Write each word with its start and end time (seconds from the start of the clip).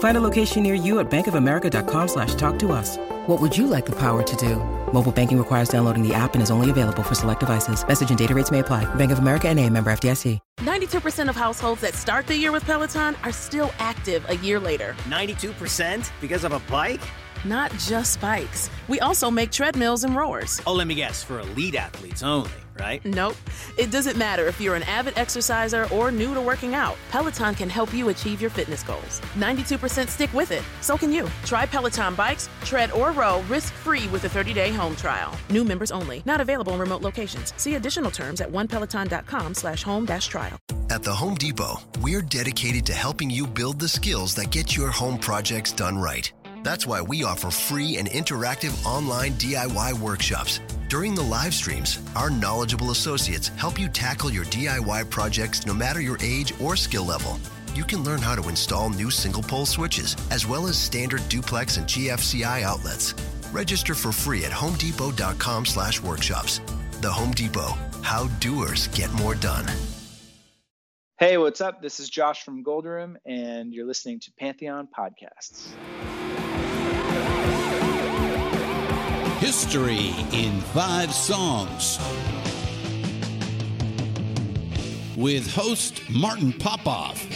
Find 0.00 0.16
a 0.16 0.20
location 0.20 0.62
near 0.62 0.74
you 0.74 0.98
at 0.98 1.10
bankofamerica.com 1.10 2.08
slash 2.08 2.34
talk 2.34 2.58
to 2.60 2.72
us. 2.72 2.96
What 3.26 3.40
would 3.40 3.56
you 3.56 3.66
like 3.66 3.86
the 3.86 3.96
power 3.96 4.22
to 4.22 4.36
do? 4.36 4.56
Mobile 4.92 5.12
banking 5.12 5.38
requires 5.38 5.68
downloading 5.68 6.06
the 6.06 6.12
app 6.12 6.34
and 6.34 6.42
is 6.42 6.50
only 6.50 6.68
available 6.68 7.02
for 7.02 7.14
select 7.14 7.40
devices. 7.40 7.86
Message 7.86 8.10
and 8.10 8.18
data 8.18 8.34
rates 8.34 8.50
may 8.50 8.58
apply. 8.58 8.92
Bank 8.96 9.12
of 9.12 9.18
America 9.20 9.48
and 9.48 9.58
a 9.58 9.68
member 9.70 9.90
FDIC. 9.90 10.38
92% 10.60 11.28
of 11.28 11.36
households 11.36 11.80
that 11.82 11.94
start 11.94 12.26
the 12.26 12.36
year 12.36 12.52
with 12.52 12.64
Peloton 12.64 13.14
are 13.24 13.32
still 13.32 13.72
active 13.78 14.24
a 14.28 14.36
year 14.36 14.58
later. 14.60 14.94
92% 15.08 16.10
because 16.20 16.44
of 16.44 16.52
a 16.52 16.60
bike? 16.60 17.00
Not 17.44 17.72
just 17.78 18.20
bikes. 18.20 18.68
We 18.86 19.00
also 19.00 19.30
make 19.30 19.50
treadmills 19.50 20.04
and 20.04 20.14
rowers. 20.14 20.60
Oh, 20.66 20.74
let 20.74 20.86
me 20.86 20.94
guess, 20.94 21.22
for 21.24 21.40
elite 21.40 21.74
athletes 21.74 22.22
only, 22.22 22.50
right? 22.78 23.02
Nope. 23.06 23.36
It 23.78 23.90
doesn't 23.90 24.18
matter 24.18 24.46
if 24.46 24.60
you're 24.60 24.74
an 24.74 24.82
avid 24.82 25.16
exerciser 25.16 25.88
or 25.90 26.10
new 26.10 26.34
to 26.34 26.40
working 26.40 26.74
out. 26.74 26.96
Peloton 27.10 27.54
can 27.54 27.70
help 27.70 27.94
you 27.94 28.10
achieve 28.10 28.42
your 28.42 28.50
fitness 28.50 28.82
goals. 28.82 29.22
92% 29.36 30.08
stick 30.08 30.30
with 30.34 30.52
it. 30.52 30.62
So 30.82 30.98
can 30.98 31.10
you. 31.10 31.30
Try 31.46 31.64
Peloton 31.64 32.14
bikes, 32.14 32.50
tread, 32.62 32.92
or 32.92 33.12
row 33.12 33.40
risk-free 33.48 34.08
with 34.08 34.24
a 34.24 34.28
30-day 34.28 34.72
home 34.72 34.94
trial. 34.94 35.34
New 35.48 35.64
members 35.64 35.90
only. 35.90 36.22
Not 36.26 36.42
available 36.42 36.74
in 36.74 36.80
remote 36.80 37.02
locations. 37.02 37.54
See 37.56 37.76
additional 37.76 38.10
terms 38.10 38.42
at 38.42 38.52
onepeloton.com 38.52 39.54
slash 39.54 39.82
home 39.82 40.04
dash 40.04 40.28
trial. 40.28 40.58
At 40.90 41.04
the 41.04 41.14
Home 41.14 41.36
Depot, 41.36 41.76
we're 42.00 42.20
dedicated 42.20 42.84
to 42.86 42.92
helping 42.92 43.30
you 43.30 43.46
build 43.46 43.78
the 43.78 43.88
skills 43.88 44.34
that 44.34 44.50
get 44.50 44.76
your 44.76 44.90
home 44.90 45.18
projects 45.18 45.72
done 45.72 45.96
right. 45.96 46.30
That's 46.62 46.86
why 46.86 47.00
we 47.00 47.24
offer 47.24 47.50
free 47.50 47.96
and 47.96 48.08
interactive 48.08 48.84
online 48.84 49.32
DIY 49.34 49.98
workshops. 50.00 50.60
During 50.88 51.14
the 51.14 51.22
live 51.22 51.54
streams, 51.54 52.00
our 52.16 52.30
knowledgeable 52.30 52.90
associates 52.90 53.48
help 53.48 53.78
you 53.78 53.88
tackle 53.88 54.30
your 54.30 54.44
DIY 54.46 55.08
projects 55.10 55.64
no 55.64 55.72
matter 55.72 56.00
your 56.00 56.18
age 56.20 56.52
or 56.60 56.76
skill 56.76 57.04
level. 57.04 57.38
You 57.74 57.84
can 57.84 58.02
learn 58.02 58.20
how 58.20 58.34
to 58.34 58.48
install 58.48 58.90
new 58.90 59.10
single 59.10 59.42
pole 59.42 59.66
switches, 59.66 60.16
as 60.30 60.46
well 60.46 60.66
as 60.66 60.76
standard 60.76 61.26
duplex 61.28 61.76
and 61.76 61.86
GFCI 61.86 62.62
outlets. 62.62 63.14
Register 63.52 63.94
for 63.94 64.12
free 64.12 64.44
at 64.44 64.52
homedepot.com 64.52 65.66
slash 65.66 66.02
workshops. 66.02 66.60
The 67.00 67.10
Home 67.10 67.30
Depot, 67.30 67.74
how 68.02 68.26
doers 68.38 68.88
get 68.88 69.12
more 69.14 69.34
done. 69.34 69.66
Hey, 71.18 71.36
what's 71.36 71.60
up? 71.60 71.82
This 71.82 72.00
is 72.00 72.08
Josh 72.08 72.42
from 72.44 72.62
Gold 72.62 72.86
Room, 72.86 73.16
and 73.26 73.72
you're 73.72 73.86
listening 73.86 74.20
to 74.20 74.32
Pantheon 74.38 74.88
Podcasts. 74.96 75.68
History 79.38 80.14
in 80.32 80.60
Five 80.60 81.12
Songs 81.12 81.98
with 85.16 85.52
host 85.54 86.02
Martin 86.08 86.52
Popoff. 86.52 87.26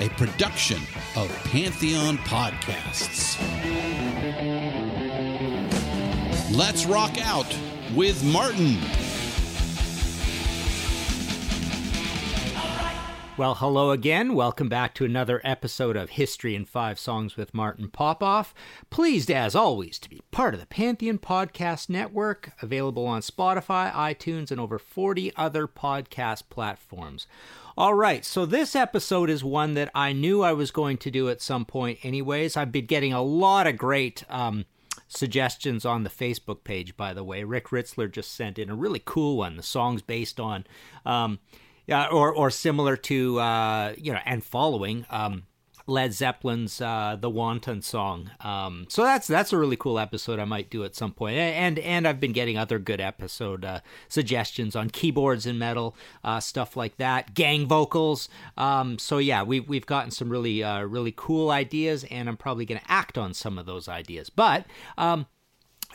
A 0.00 0.08
production 0.10 0.80
of 1.16 1.28
Pantheon 1.44 2.18
Podcasts. 2.18 3.36
Let's 6.54 6.86
rock 6.86 7.16
out 7.24 7.56
with 7.94 8.22
Martin. 8.24 8.76
Well, 13.38 13.54
hello 13.54 13.92
again. 13.92 14.34
Welcome 14.34 14.68
back 14.68 14.94
to 14.94 15.04
another 15.04 15.40
episode 15.44 15.96
of 15.96 16.10
History 16.10 16.56
in 16.56 16.64
Five 16.64 16.98
Songs 16.98 17.36
with 17.36 17.54
Martin 17.54 17.88
Popoff. 17.88 18.52
Pleased, 18.90 19.30
as 19.30 19.54
always, 19.54 20.00
to 20.00 20.10
be 20.10 20.22
part 20.32 20.54
of 20.54 20.60
the 20.60 20.66
Pantheon 20.66 21.18
Podcast 21.18 21.88
Network, 21.88 22.50
available 22.60 23.06
on 23.06 23.20
Spotify, 23.20 23.92
iTunes, 23.92 24.50
and 24.50 24.58
over 24.58 24.76
40 24.76 25.32
other 25.36 25.68
podcast 25.68 26.48
platforms. 26.50 27.28
All 27.76 27.94
right, 27.94 28.24
so 28.24 28.44
this 28.44 28.74
episode 28.74 29.30
is 29.30 29.44
one 29.44 29.74
that 29.74 29.92
I 29.94 30.12
knew 30.12 30.42
I 30.42 30.52
was 30.52 30.72
going 30.72 30.96
to 30.96 31.10
do 31.12 31.28
at 31.28 31.40
some 31.40 31.64
point, 31.64 32.00
anyways. 32.02 32.56
I've 32.56 32.72
been 32.72 32.86
getting 32.86 33.12
a 33.12 33.22
lot 33.22 33.68
of 33.68 33.78
great. 33.78 34.24
Um, 34.28 34.64
suggestions 35.06 35.86
on 35.86 36.02
the 36.02 36.10
Facebook 36.10 36.64
page, 36.64 36.96
by 36.96 37.14
the 37.14 37.24
way. 37.24 37.44
Rick 37.44 37.68
Ritzler 37.68 38.10
just 38.10 38.32
sent 38.32 38.58
in 38.58 38.68
a 38.68 38.74
really 38.74 39.00
cool 39.02 39.38
one. 39.38 39.56
The 39.56 39.62
song's 39.62 40.02
based 40.02 40.38
on 40.38 40.66
um, 41.06 41.38
yeah, 41.88 42.06
or 42.08 42.32
or 42.32 42.50
similar 42.50 42.96
to 42.96 43.40
uh, 43.40 43.94
you 43.96 44.12
know, 44.12 44.20
and 44.26 44.44
following 44.44 45.06
um, 45.08 45.44
Led 45.86 46.12
Zeppelin's 46.12 46.82
uh, 46.82 47.16
"The 47.18 47.30
Wanton" 47.30 47.80
song. 47.80 48.30
Um, 48.40 48.84
so 48.90 49.02
that's 49.04 49.26
that's 49.26 49.54
a 49.54 49.58
really 49.58 49.76
cool 49.76 49.98
episode. 49.98 50.38
I 50.38 50.44
might 50.44 50.68
do 50.68 50.84
at 50.84 50.94
some 50.94 51.12
point. 51.12 51.38
And 51.38 51.78
and 51.78 52.06
I've 52.06 52.20
been 52.20 52.32
getting 52.34 52.58
other 52.58 52.78
good 52.78 53.00
episode 53.00 53.64
uh, 53.64 53.80
suggestions 54.06 54.76
on 54.76 54.90
keyboards 54.90 55.46
and 55.46 55.58
metal 55.58 55.96
uh, 56.22 56.40
stuff 56.40 56.76
like 56.76 56.98
that, 56.98 57.32
gang 57.32 57.66
vocals. 57.66 58.28
Um, 58.58 58.98
so 58.98 59.16
yeah, 59.16 59.42
we 59.42 59.60
we've 59.60 59.86
gotten 59.86 60.10
some 60.10 60.28
really 60.28 60.62
uh, 60.62 60.82
really 60.82 61.14
cool 61.16 61.50
ideas, 61.50 62.04
and 62.10 62.28
I'm 62.28 62.36
probably 62.36 62.66
going 62.66 62.82
to 62.82 62.90
act 62.90 63.16
on 63.16 63.32
some 63.32 63.58
of 63.58 63.64
those 63.64 63.88
ideas. 63.88 64.28
But 64.28 64.66
um, 64.98 65.26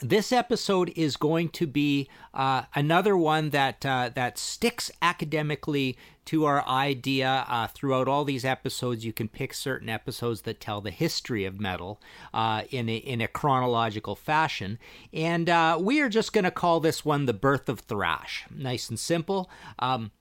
this 0.04 0.32
episode 0.32 0.92
is 0.96 1.18
going 1.18 1.50
to 1.50 1.66
be 1.66 2.10
uh, 2.34 2.64
another 2.76 3.16
one 3.16 3.52
that 3.52 3.86
uh, 3.86 4.10
that 4.14 4.38
sticks 4.38 4.92
academically 5.02 5.98
to 6.26 6.46
our 6.46 6.68
idea. 6.68 7.46
Uh, 7.48 7.68
throughout 7.68 8.08
all 8.08 8.26
these 8.26 8.46
episodes, 8.46 9.06
you 9.06 9.14
can 9.14 9.28
pick 9.28 9.54
certain 9.54 9.90
episodes 9.90 10.42
that 10.42 10.60
tell 10.60 10.82
the 10.82 10.92
history 10.92 11.46
of 11.46 11.60
metal 11.60 12.02
uh, 12.34 12.64
in 12.70 12.90
a, 12.90 12.96
in 12.96 13.22
a 13.22 13.28
chronological 13.28 14.16
fashion, 14.16 14.78
and 15.14 15.50
uh, 15.50 15.78
we 15.80 16.02
are 16.02 16.10
just 16.10 16.34
going 16.34 16.44
to 16.44 16.52
call 16.52 16.80
this 16.80 17.06
one 17.06 17.26
the 17.26 17.34
birth 17.34 17.70
of 17.70 17.80
thrash. 17.80 18.46
Nice 18.54 18.90
and 18.90 19.00
simple. 19.00 19.50
Um, 19.80 20.12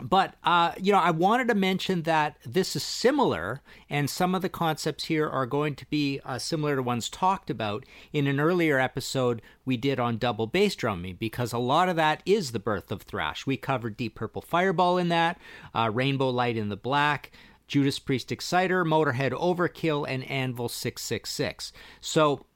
but 0.00 0.34
uh, 0.44 0.72
you 0.80 0.92
know, 0.92 0.98
I 0.98 1.10
wanted 1.10 1.48
to 1.48 1.54
mention 1.54 2.02
that 2.02 2.36
this 2.44 2.76
is 2.76 2.82
similar, 2.82 3.62
and 3.90 4.08
some 4.08 4.34
of 4.34 4.42
the 4.42 4.48
concepts 4.48 5.04
here 5.04 5.28
are 5.28 5.46
going 5.46 5.74
to 5.76 5.86
be 5.86 6.20
uh, 6.24 6.38
similar 6.38 6.76
to 6.76 6.82
ones 6.82 7.08
talked 7.08 7.50
about 7.50 7.84
in 8.12 8.26
an 8.26 8.40
earlier 8.40 8.78
episode 8.78 9.42
we 9.64 9.76
did 9.76 9.98
on 9.98 10.18
double 10.18 10.46
bass 10.46 10.74
drumming, 10.76 11.16
because 11.16 11.52
a 11.52 11.58
lot 11.58 11.88
of 11.88 11.96
that 11.96 12.22
is 12.24 12.52
the 12.52 12.58
birth 12.58 12.92
of 12.92 13.02
thrash. 13.02 13.46
We 13.46 13.56
covered 13.56 13.96
Deep 13.96 14.14
Purple 14.14 14.42
Fireball 14.42 14.98
in 14.98 15.08
that, 15.08 15.40
uh, 15.74 15.90
Rainbow 15.92 16.30
Light 16.30 16.56
in 16.56 16.68
the 16.68 16.76
Black. 16.76 17.32
Judas 17.66 17.98
Priest 17.98 18.30
Exciter, 18.30 18.82
Motorhead 18.82 19.32
Overkill, 19.32 20.06
and 20.08 20.24
Anvil 20.24 20.70
666. 20.70 21.70
So 22.00 22.46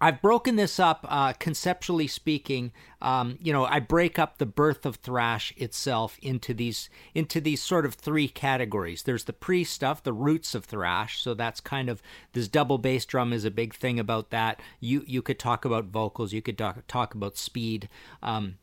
I've 0.00 0.22
broken 0.22 0.56
this 0.56 0.78
up 0.78 1.04
uh, 1.08 1.32
conceptually 1.34 2.06
speaking. 2.06 2.72
Um, 3.02 3.36
you 3.40 3.52
know, 3.52 3.64
I 3.64 3.80
break 3.80 4.18
up 4.18 4.38
the 4.38 4.46
birth 4.46 4.86
of 4.86 4.96
thrash 4.96 5.52
itself 5.56 6.18
into 6.22 6.54
these 6.54 6.88
into 7.14 7.40
these 7.40 7.62
sort 7.62 7.84
of 7.84 7.94
three 7.94 8.28
categories. 8.28 9.02
There's 9.02 9.24
the 9.24 9.32
pre 9.32 9.64
stuff, 9.64 10.02
the 10.02 10.12
roots 10.12 10.54
of 10.54 10.64
thrash. 10.64 11.20
So 11.20 11.34
that's 11.34 11.60
kind 11.60 11.88
of 11.88 12.02
this 12.32 12.48
double 12.48 12.78
bass 12.78 13.04
drum 13.04 13.32
is 13.32 13.44
a 13.44 13.50
big 13.50 13.74
thing 13.74 13.98
about 13.98 14.30
that. 14.30 14.60
You 14.80 15.02
you 15.06 15.20
could 15.22 15.38
talk 15.38 15.64
about 15.64 15.86
vocals. 15.86 16.32
You 16.32 16.42
could 16.42 16.58
talk, 16.58 16.86
talk 16.86 17.14
about 17.14 17.36
speed. 17.36 17.88
Um, 18.22 18.58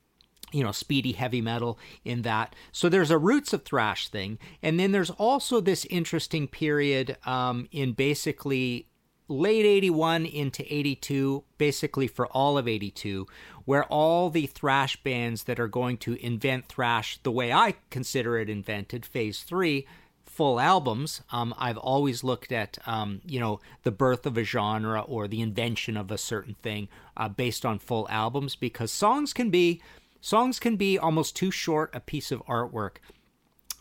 you 0.51 0.63
know, 0.63 0.71
speedy 0.71 1.11
heavy 1.13 1.41
metal 1.41 1.77
in 2.05 2.21
that. 2.21 2.55
So 2.71 2.87
there's 2.87 3.11
a 3.11 3.17
roots 3.17 3.51
of 3.51 3.65
thrash 3.65 4.07
thing, 4.07 4.39
and 4.61 4.79
then 4.79 4.93
there's 4.93 5.09
also 5.09 5.59
this 5.59 5.85
interesting 5.85 6.47
period 6.47 7.17
um, 7.25 7.67
in 7.71 7.91
basically 7.91 8.87
late 9.27 9.65
81 9.65 10.25
into 10.25 10.63
82, 10.73 11.43
basically 11.57 12.07
for 12.07 12.27
all 12.27 12.57
of 12.57 12.67
82, 12.67 13.25
where 13.65 13.85
all 13.85 14.29
the 14.29 14.45
thrash 14.45 15.01
bands 15.03 15.43
that 15.43 15.59
are 15.59 15.67
going 15.67 15.97
to 15.97 16.13
invent 16.23 16.67
thrash 16.67 17.17
the 17.23 17.31
way 17.31 17.51
I 17.51 17.75
consider 17.89 18.37
it 18.37 18.49
invented, 18.49 19.05
phase 19.05 19.41
three, 19.41 19.87
full 20.35 20.59
albums. 20.59 21.21
Um, 21.31 21.55
I've 21.57 21.77
always 21.77 22.23
looked 22.23 22.51
at, 22.51 22.77
um, 22.85 23.21
you 23.25 23.39
know, 23.39 23.61
the 23.83 23.91
birth 23.91 24.25
of 24.25 24.37
a 24.37 24.43
genre 24.43 25.01
or 25.01 25.27
the 25.27 25.41
invention 25.41 25.95
of 25.95 26.11
a 26.11 26.17
certain 26.17 26.55
thing 26.61 26.89
uh, 27.15 27.29
based 27.29 27.65
on 27.65 27.79
full 27.79 28.07
albums 28.09 28.55
because 28.55 28.91
songs 28.91 29.33
can 29.33 29.49
be 29.49 29.81
songs 30.19 30.59
can 30.59 30.75
be 30.75 30.99
almost 30.99 31.35
too 31.35 31.51
short 31.51 31.89
a 31.95 31.99
piece 31.99 32.31
of 32.31 32.45
artwork 32.47 32.97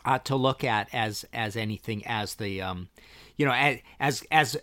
uh, 0.05 0.19
to 0.19 0.35
look 0.35 0.63
at 0.63 0.87
as 0.93 1.25
as 1.33 1.57
anything 1.57 2.05
as 2.05 2.35
the 2.35 2.61
um, 2.61 2.87
you 3.35 3.45
know 3.45 3.51
as 3.51 3.79
as, 3.99 4.23
as 4.31 4.57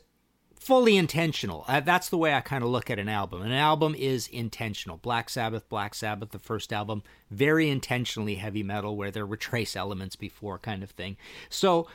fully 0.63 0.97
intentional. 0.97 1.65
Uh, 1.67 1.81
that's 1.81 2.09
the 2.09 2.17
way 2.17 2.33
I 2.33 2.41
kind 2.41 2.63
of 2.63 2.71
look 2.71 2.89
at 2.89 2.99
an 2.99 3.09
album. 3.09 3.43
An 3.43 3.53
album 3.53 3.95
is 3.97 4.29
intentional. 4.29 4.97
Black 4.97 5.29
Sabbath, 5.29 5.69
Black 5.69 5.95
Sabbath, 5.95 6.31
the 6.31 6.39
first 6.39 6.73
album, 6.73 7.03
very 7.31 7.69
intentionally 7.69 8.37
heavy 8.37 8.63
metal, 8.63 8.97
where 8.97 9.11
there 9.11 9.27
were 9.27 9.37
trace 9.37 9.75
elements 9.77 10.17
before, 10.17 10.59
kind 10.59 10.83
of 10.83 10.91
thing. 10.91 11.17
So, 11.49 11.89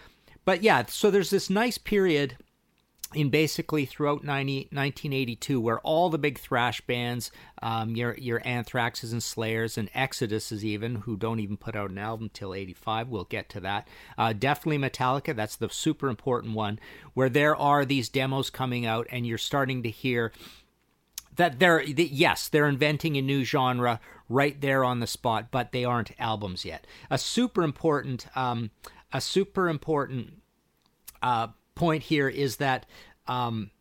but 0.45 0.63
yeah, 0.63 0.85
so 0.85 1.09
there's 1.09 1.29
this 1.29 1.49
nice 1.49 1.77
period 1.77 2.37
in 3.13 3.29
basically 3.29 3.85
throughout 3.85 4.23
90, 4.23 4.67
1982, 4.71 5.61
where 5.61 5.79
all 5.79 6.09
the 6.09 6.17
big 6.17 6.37
thrash 6.37 6.81
bands, 6.81 7.31
um, 7.61 7.95
your 7.95 8.15
your 8.15 8.39
Anthraxes 8.41 9.11
and 9.11 9.23
Slayers 9.23 9.77
and 9.77 9.91
Exoduses, 9.93 10.63
even 10.63 10.95
who 10.95 11.15
don't 11.15 11.39
even 11.39 11.57
put 11.57 11.75
out 11.75 11.89
an 11.89 11.97
album 11.97 12.29
till 12.33 12.53
'85, 12.53 13.07
we'll 13.07 13.23
get 13.23 13.49
to 13.49 13.59
that. 13.61 13.87
Uh, 14.17 14.33
definitely 14.33 14.77
Metallica, 14.77 15.35
that's 15.35 15.55
the 15.55 15.69
super 15.69 16.09
important 16.09 16.53
one, 16.53 16.79
where 17.13 17.29
there 17.29 17.55
are 17.55 17.85
these 17.85 18.09
demos 18.09 18.49
coming 18.49 18.85
out, 18.85 19.07
and 19.09 19.25
you're 19.25 19.37
starting 19.37 19.83
to 19.83 19.89
hear 19.89 20.33
that 21.37 21.59
they're 21.59 21.81
yes, 21.81 22.49
they're 22.49 22.67
inventing 22.67 23.15
a 23.15 23.21
new 23.21 23.43
genre 23.43 24.01
right 24.27 24.59
there 24.59 24.83
on 24.83 24.99
the 24.99 25.07
spot, 25.07 25.47
but 25.49 25.71
they 25.71 25.85
aren't 25.85 26.11
albums 26.19 26.65
yet. 26.65 26.85
A 27.09 27.17
super 27.17 27.63
important, 27.63 28.27
um, 28.35 28.71
a 29.13 29.21
super 29.21 29.69
important. 29.69 30.41
Uh, 31.21 31.47
point 31.77 32.03
here 32.03 32.27
is 32.27 32.57
that 32.57 32.85
um, 33.27 33.71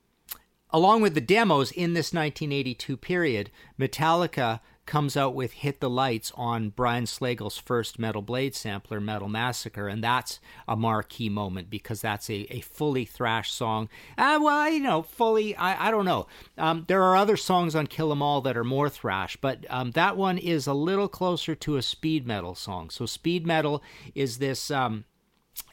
along 0.70 1.00
with 1.00 1.14
the 1.14 1.20
demos 1.20 1.70
in 1.72 1.94
this 1.94 2.12
1982 2.12 2.96
period, 2.96 3.50
Metallica 3.78 4.60
comes 4.86 5.16
out 5.16 5.34
with 5.34 5.52
Hit 5.52 5.80
the 5.80 5.90
Lights 5.90 6.32
on 6.36 6.70
Brian 6.70 7.06
Slagel's 7.06 7.58
first 7.58 7.98
Metal 7.98 8.22
Blade 8.22 8.54
sampler, 8.54 9.00
Metal 9.00 9.28
Massacre, 9.28 9.88
and 9.88 10.02
that's 10.02 10.38
a 10.68 10.76
marquee 10.76 11.28
moment 11.28 11.68
because 11.68 12.00
that's 12.00 12.30
a, 12.30 12.46
a 12.54 12.60
fully 12.60 13.04
thrash 13.04 13.50
song. 13.50 13.88
Uh, 14.16 14.38
well, 14.40 14.70
you 14.70 14.80
know, 14.80 15.02
fully, 15.02 15.56
I, 15.56 15.88
I 15.88 15.90
don't 15.90 16.04
know. 16.04 16.28
Um, 16.56 16.84
there 16.86 17.02
are 17.02 17.16
other 17.16 17.36
songs 17.36 17.74
on 17.74 17.88
Kill 17.88 18.12
'Em 18.12 18.22
All 18.22 18.40
that 18.42 18.56
are 18.56 18.64
more 18.64 18.88
thrash, 18.88 19.36
but 19.36 19.66
um, 19.68 19.90
that 19.92 20.16
one 20.16 20.38
is 20.38 20.66
a 20.66 20.74
little 20.74 21.08
closer 21.08 21.54
to 21.56 21.76
a 21.76 21.82
speed 21.82 22.26
metal 22.26 22.54
song. 22.54 22.90
So, 22.90 23.06
speed 23.06 23.46
metal 23.46 23.82
is 24.14 24.38
this. 24.38 24.70
Um, 24.70 25.04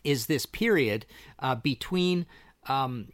is 0.04 0.26
this 0.28 0.46
period 0.46 1.06
uh, 1.40 1.56
between 1.56 2.26
um, 2.68 3.08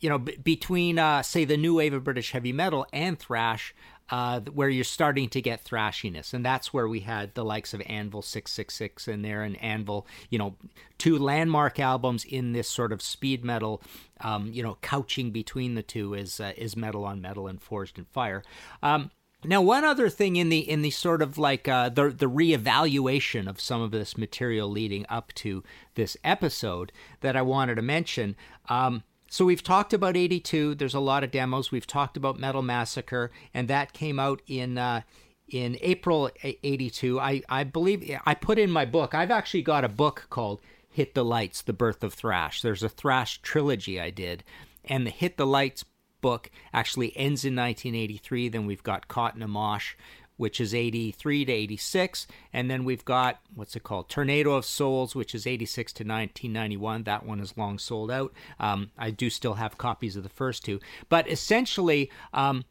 you 0.00 0.08
know 0.08 0.18
b- 0.18 0.36
between 0.42 0.98
uh, 0.98 1.22
say 1.22 1.44
the 1.44 1.56
new 1.56 1.74
wave 1.74 1.92
of 1.92 2.04
British 2.04 2.32
heavy 2.32 2.52
metal 2.52 2.86
and 2.92 3.18
thrash. 3.18 3.74
Uh, 4.12 4.40
where 4.40 4.68
you're 4.68 4.82
starting 4.82 5.28
to 5.28 5.40
get 5.40 5.64
thrashiness, 5.64 6.34
and 6.34 6.44
that's 6.44 6.74
where 6.74 6.88
we 6.88 6.98
had 6.98 7.32
the 7.36 7.44
likes 7.44 7.72
of 7.72 7.80
Anvil 7.86 8.22
666 8.22 9.06
in 9.06 9.22
there, 9.22 9.44
and 9.44 9.56
Anvil, 9.62 10.04
you 10.30 10.36
know, 10.36 10.56
two 10.98 11.16
landmark 11.16 11.78
albums 11.78 12.24
in 12.24 12.50
this 12.50 12.68
sort 12.68 12.90
of 12.90 13.00
speed 13.00 13.44
metal, 13.44 13.80
um, 14.20 14.50
you 14.52 14.64
know, 14.64 14.78
couching 14.82 15.30
between 15.30 15.76
the 15.76 15.82
two 15.84 16.14
is 16.14 16.40
uh, 16.40 16.52
is 16.56 16.76
Metal 16.76 17.04
on 17.04 17.20
Metal 17.22 17.46
and 17.46 17.62
Forged 17.62 18.00
in 18.00 18.04
Fire. 18.06 18.42
Um, 18.82 19.12
now, 19.44 19.62
one 19.62 19.84
other 19.84 20.10
thing 20.10 20.36
in 20.36 20.50
the 20.50 20.58
in 20.58 20.82
the 20.82 20.90
sort 20.90 21.22
of 21.22 21.38
like 21.38 21.66
uh, 21.66 21.88
the 21.88 22.10
the 22.10 22.28
reevaluation 22.28 23.48
of 23.48 23.60
some 23.60 23.80
of 23.80 23.90
this 23.90 24.18
material 24.18 24.68
leading 24.68 25.06
up 25.08 25.32
to 25.34 25.64
this 25.94 26.16
episode 26.22 26.92
that 27.20 27.36
I 27.36 27.42
wanted 27.42 27.76
to 27.76 27.82
mention. 27.82 28.36
Um, 28.68 29.02
so 29.28 29.44
we've 29.44 29.62
talked 29.62 29.94
about 29.94 30.16
82. 30.16 30.74
There's 30.74 30.94
a 30.94 31.00
lot 31.00 31.24
of 31.24 31.30
demos. 31.30 31.70
We've 31.70 31.86
talked 31.86 32.16
about 32.16 32.38
Metal 32.38 32.62
Massacre, 32.62 33.30
and 33.54 33.68
that 33.68 33.94
came 33.94 34.18
out 34.18 34.42
in 34.46 34.76
uh, 34.76 35.02
in 35.48 35.78
April 35.80 36.30
82. 36.42 37.18
I 37.18 37.42
I 37.48 37.64
believe 37.64 38.10
I 38.26 38.34
put 38.34 38.58
in 38.58 38.70
my 38.70 38.84
book. 38.84 39.14
I've 39.14 39.30
actually 39.30 39.62
got 39.62 39.84
a 39.84 39.88
book 39.88 40.26
called 40.28 40.60
Hit 40.90 41.14
the 41.14 41.24
Lights: 41.24 41.62
The 41.62 41.72
Birth 41.72 42.04
of 42.04 42.12
Thrash. 42.12 42.60
There's 42.60 42.82
a 42.82 42.90
thrash 42.90 43.40
trilogy 43.40 43.98
I 43.98 44.10
did, 44.10 44.44
and 44.84 45.06
the 45.06 45.10
Hit 45.10 45.38
the 45.38 45.46
Lights 45.46 45.84
book 46.20 46.50
actually 46.72 47.16
ends 47.16 47.44
in 47.44 47.54
1983. 47.54 48.48
Then 48.48 48.66
we've 48.66 48.82
got 48.82 49.08
Caught 49.08 49.36
in 49.36 49.42
a 49.42 49.48
Mosh, 49.48 49.94
which 50.36 50.60
is 50.60 50.74
83 50.74 51.44
to 51.44 51.52
86. 51.52 52.26
And 52.52 52.70
then 52.70 52.84
we've 52.84 53.04
got, 53.04 53.40
what's 53.54 53.76
it 53.76 53.82
called? 53.82 54.08
Tornado 54.08 54.52
of 54.52 54.64
Souls, 54.64 55.14
which 55.14 55.34
is 55.34 55.46
86 55.46 55.92
to 55.92 56.02
1991. 56.02 57.02
That 57.04 57.26
one 57.26 57.40
is 57.40 57.56
long 57.56 57.78
sold 57.78 58.10
out. 58.10 58.32
Um, 58.58 58.90
I 58.96 59.10
do 59.10 59.28
still 59.28 59.54
have 59.54 59.78
copies 59.78 60.16
of 60.16 60.22
the 60.22 60.28
first 60.28 60.64
two. 60.64 60.80
But 61.08 61.28
essentially, 61.30 62.10
um, 62.32 62.64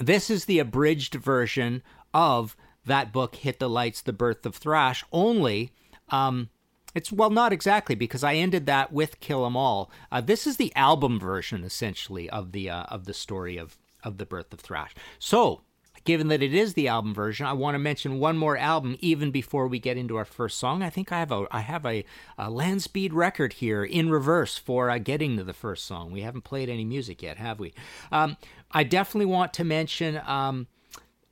this 0.00 0.30
is 0.30 0.44
the 0.44 0.58
abridged 0.58 1.14
version 1.14 1.82
of 2.12 2.56
that 2.84 3.12
book, 3.12 3.36
Hit 3.36 3.58
the 3.58 3.68
Lights, 3.68 4.00
The 4.00 4.12
Birth 4.12 4.46
of 4.46 4.56
Thrash, 4.56 5.04
only. 5.12 5.72
Um, 6.08 6.50
it's 6.96 7.12
well, 7.12 7.28
not 7.28 7.52
exactly 7.52 7.94
because 7.94 8.24
I 8.24 8.36
ended 8.36 8.64
that 8.66 8.90
with 8.90 9.20
Kill 9.20 9.44
'Em 9.44 9.54
All. 9.54 9.90
Uh, 10.10 10.22
this 10.22 10.46
is 10.46 10.56
the 10.56 10.74
album 10.74 11.20
version, 11.20 11.62
essentially, 11.62 12.28
of 12.30 12.52
the 12.52 12.70
uh, 12.70 12.84
of 12.84 13.04
the 13.04 13.12
story 13.12 13.58
of 13.58 13.76
of 14.02 14.16
the 14.16 14.24
birth 14.24 14.50
of 14.50 14.60
thrash. 14.60 14.94
So, 15.18 15.60
given 16.04 16.28
that 16.28 16.42
it 16.42 16.54
is 16.54 16.72
the 16.72 16.88
album 16.88 17.12
version, 17.12 17.44
I 17.44 17.52
want 17.52 17.74
to 17.74 17.78
mention 17.78 18.18
one 18.18 18.38
more 18.38 18.56
album 18.56 18.96
even 19.00 19.30
before 19.30 19.68
we 19.68 19.78
get 19.78 19.98
into 19.98 20.16
our 20.16 20.24
first 20.24 20.58
song. 20.58 20.82
I 20.82 20.88
think 20.88 21.12
I 21.12 21.18
have 21.18 21.30
a 21.30 21.46
I 21.50 21.60
have 21.60 21.84
a, 21.84 22.02
a 22.38 22.48
land 22.48 22.80
speed 22.80 23.12
record 23.12 23.52
here 23.52 23.84
in 23.84 24.08
reverse 24.08 24.56
for 24.56 24.88
uh, 24.88 24.96
getting 24.96 25.36
to 25.36 25.44
the 25.44 25.52
first 25.52 25.84
song. 25.84 26.10
We 26.12 26.22
haven't 26.22 26.44
played 26.44 26.70
any 26.70 26.86
music 26.86 27.22
yet, 27.22 27.36
have 27.36 27.60
we? 27.60 27.74
Um, 28.10 28.38
I 28.72 28.84
definitely 28.84 29.26
want 29.26 29.52
to 29.54 29.64
mention. 29.64 30.18
Um, 30.24 30.66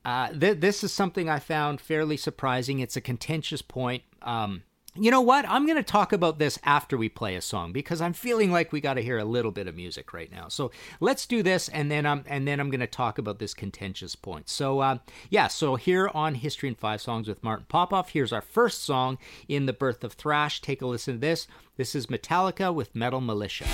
uh, 0.05 0.31
th- 0.31 0.59
this 0.59 0.83
is 0.83 0.93
something 0.93 1.27
I 1.27 1.39
found 1.39 1.81
fairly 1.81 2.17
surprising. 2.17 2.81
It's 2.81 2.95
a 2.95 3.01
contentious 3.01 3.63
point. 3.63 4.03
Um, 4.21 4.61
you 4.97 5.11
know 5.11 5.21
what? 5.21 5.45
I'm 5.47 5.65
going 5.65 5.77
to 5.77 5.83
talk 5.83 6.13
about 6.13 6.39
this 6.39 6.57
after 6.63 6.95
we 6.95 7.09
play 7.09 7.35
a 7.35 7.41
song 7.41 7.73
because 7.73 7.99
I'm 7.99 8.13
feeling 8.13 8.51
like 8.51 8.71
we 8.71 8.79
got 8.79 8.93
to 8.93 9.01
hear 9.01 9.17
a 9.17 9.25
little 9.25 9.51
bit 9.51 9.67
of 9.67 9.75
music 9.75 10.13
right 10.13 10.31
now. 10.31 10.47
So 10.47 10.71
let's 11.01 11.25
do 11.25 11.43
this, 11.43 11.67
and 11.69 11.91
then 11.91 12.05
I'm 12.05 12.23
and 12.27 12.47
then 12.47 12.59
I'm 12.59 12.69
going 12.69 12.79
to 12.79 12.87
talk 12.87 13.17
about 13.17 13.39
this 13.39 13.53
contentious 13.53 14.15
point. 14.15 14.47
So 14.47 14.79
uh, 14.79 14.99
yeah, 15.29 15.47
so 15.47 15.75
here 15.75 16.09
on 16.13 16.35
History 16.35 16.69
in 16.69 16.75
Five 16.75 17.01
Songs 17.01 17.27
with 17.27 17.43
Martin 17.43 17.65
Popoff, 17.67 18.09
here's 18.09 18.31
our 18.31 18.41
first 18.41 18.83
song 18.83 19.17
in 19.47 19.65
the 19.65 19.73
birth 19.73 20.03
of 20.03 20.13
thrash. 20.13 20.61
Take 20.61 20.81
a 20.81 20.87
listen 20.87 21.15
to 21.15 21.19
this. 21.19 21.47
This 21.75 21.93
is 21.93 22.07
Metallica 22.07 22.73
with 22.73 22.95
Metal 22.95 23.19
Militia. 23.19 23.65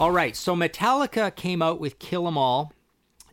All 0.00 0.12
right, 0.12 0.34
so 0.34 0.56
Metallica 0.56 1.36
came 1.36 1.60
out 1.60 1.78
with 1.78 1.98
Kill 1.98 2.26
'Em 2.26 2.38
All 2.38 2.72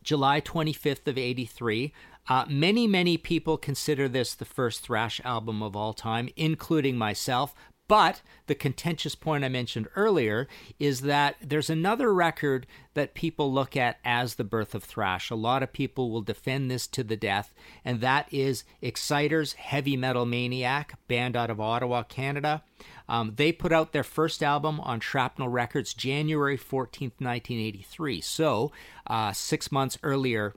July 0.04 0.42
25th 0.42 1.08
of 1.08 1.18
83. 1.18 1.94
Uh, 2.28 2.44
many, 2.50 2.88
many 2.88 3.16
people 3.16 3.58
consider 3.58 4.10
this 4.10 4.36
the 4.36 4.44
first 4.44 4.82
thrash 4.82 5.22
album 5.24 5.64
of 5.64 5.78
all 5.78 5.94
time, 5.94 6.28
including 6.36 6.98
myself. 6.98 7.56
But 7.88 8.22
the 8.48 8.56
contentious 8.56 9.16
point 9.16 9.46
I 9.46 9.48
mentioned 9.48 9.88
earlier 9.96 10.50
is 10.78 11.02
that 11.02 11.38
there's 11.42 11.70
another 11.70 12.14
record 12.14 12.68
that 12.96 13.14
people 13.14 13.50
look 13.50 13.78
at 13.78 14.00
as 14.04 14.36
the 14.36 14.44
birth 14.44 14.76
of 14.76 14.84
thrash. 14.84 15.30
A 15.30 15.36
lot 15.36 15.64
of 15.64 15.72
people 15.72 16.12
will 16.12 16.22
defend 16.22 16.70
this 16.70 16.86
to 16.88 17.02
the 17.02 17.16
death, 17.16 17.54
and 17.86 18.02
that 18.02 18.28
is 18.30 18.66
Exciter's 18.82 19.54
Heavy 19.54 19.96
Metal 19.96 20.26
Maniac, 20.26 21.00
band 21.08 21.38
out 21.38 21.50
of 21.50 21.62
Ottawa, 21.62 22.04
Canada. 22.04 22.62
Um, 23.10 23.34
they 23.36 23.52
put 23.52 23.72
out 23.72 23.94
their 23.94 24.04
first 24.04 24.44
album 24.44 24.80
on 24.80 25.00
Shrapnel 25.00 25.50
Records 25.50 25.94
January 25.94 26.58
14th, 26.58 27.20
1983. 27.20 28.22
So, 28.22 28.72
uh, 29.08 29.34
six 29.34 29.72
months 29.72 29.98
earlier 30.04 30.54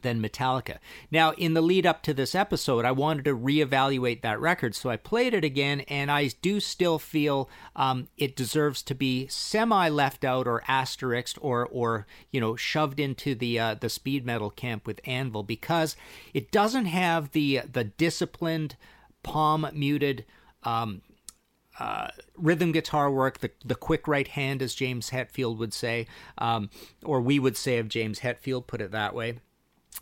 than 0.00 0.22
Metallica. 0.22 0.78
Now, 1.10 1.32
in 1.32 1.54
the 1.54 1.60
lead 1.60 1.86
up 1.86 2.02
to 2.02 2.14
this 2.14 2.34
episode, 2.34 2.84
I 2.84 2.92
wanted 2.92 3.24
to 3.26 3.36
reevaluate 3.36 4.22
that 4.22 4.40
record, 4.40 4.74
so 4.74 4.90
I 4.90 4.96
played 4.96 5.34
it 5.34 5.44
again, 5.44 5.80
and 5.80 6.10
I 6.10 6.30
do 6.42 6.60
still 6.60 6.98
feel 6.98 7.50
um, 7.74 8.08
it 8.16 8.36
deserves 8.36 8.82
to 8.82 8.94
be 8.94 9.26
semi 9.28 9.88
left 9.88 10.24
out 10.24 10.46
or 10.46 10.62
asterisked 10.68 11.38
or 11.40 11.66
or 11.66 12.06
you 12.30 12.40
know 12.40 12.56
shoved 12.56 13.00
into 13.00 13.34
the 13.34 13.58
uh, 13.58 13.74
the 13.74 13.88
speed 13.88 14.24
metal 14.24 14.50
camp 14.50 14.86
with 14.86 15.00
Anvil 15.04 15.42
because 15.42 15.96
it 16.32 16.50
doesn't 16.52 16.86
have 16.86 17.32
the 17.32 17.62
the 17.70 17.84
disciplined 17.84 18.76
palm 19.22 19.66
muted 19.72 20.24
um, 20.62 21.02
uh, 21.78 22.08
rhythm 22.36 22.72
guitar 22.72 23.10
work, 23.10 23.38
the 23.38 23.50
the 23.64 23.74
quick 23.74 24.08
right 24.08 24.28
hand, 24.28 24.62
as 24.62 24.74
James 24.74 25.10
Hetfield 25.10 25.58
would 25.58 25.74
say, 25.74 26.06
um, 26.38 26.70
or 27.04 27.20
we 27.20 27.38
would 27.38 27.56
say 27.56 27.78
of 27.78 27.88
James 27.88 28.20
Hetfield, 28.20 28.66
put 28.66 28.80
it 28.80 28.92
that 28.92 29.14
way. 29.14 29.40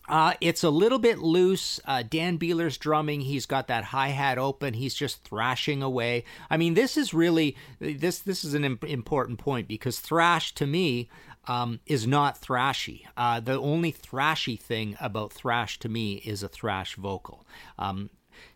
Uh, 0.09 0.35
it's 0.41 0.63
a 0.63 0.71
little 0.71 0.99
bit 0.99 1.19
loose. 1.19 1.81
Uh, 1.85 2.03
Dan 2.03 2.39
Beehler's 2.39 2.77
drumming. 2.77 3.23
He's 3.23 3.47
got 3.47 3.69
that 3.69 3.85
hi 3.85 4.09
hat 4.09 4.39
open. 4.39 4.75
He's 4.75 4.95
just 4.95 5.25
thrashing 5.25 5.83
away. 5.83 6.25
I 6.51 6.57
mean, 6.57 6.75
this 6.75 6.97
is 6.97 7.15
really 7.15 7.57
this. 7.79 8.19
This 8.19 8.45
is 8.45 8.55
an 8.55 8.65
imp- 8.65 8.85
important 8.85 9.39
point 9.39 9.67
because 9.67 10.01
thrash 10.01 10.55
to 10.57 10.67
me 10.67 11.09
um, 11.47 11.81
is 11.87 12.07
not 12.07 12.41
thrashy. 12.41 13.03
Uh, 13.17 13.41
the 13.41 13.59
only 13.59 13.93
thrashy 13.93 14.61
thing 14.61 14.97
about 15.01 15.33
thrash 15.33 15.79
to 15.81 15.89
me 15.89 16.15
is 16.17 16.43
a 16.43 16.49
thrash 16.49 16.97
vocal. 16.97 17.47
Um, 17.79 18.11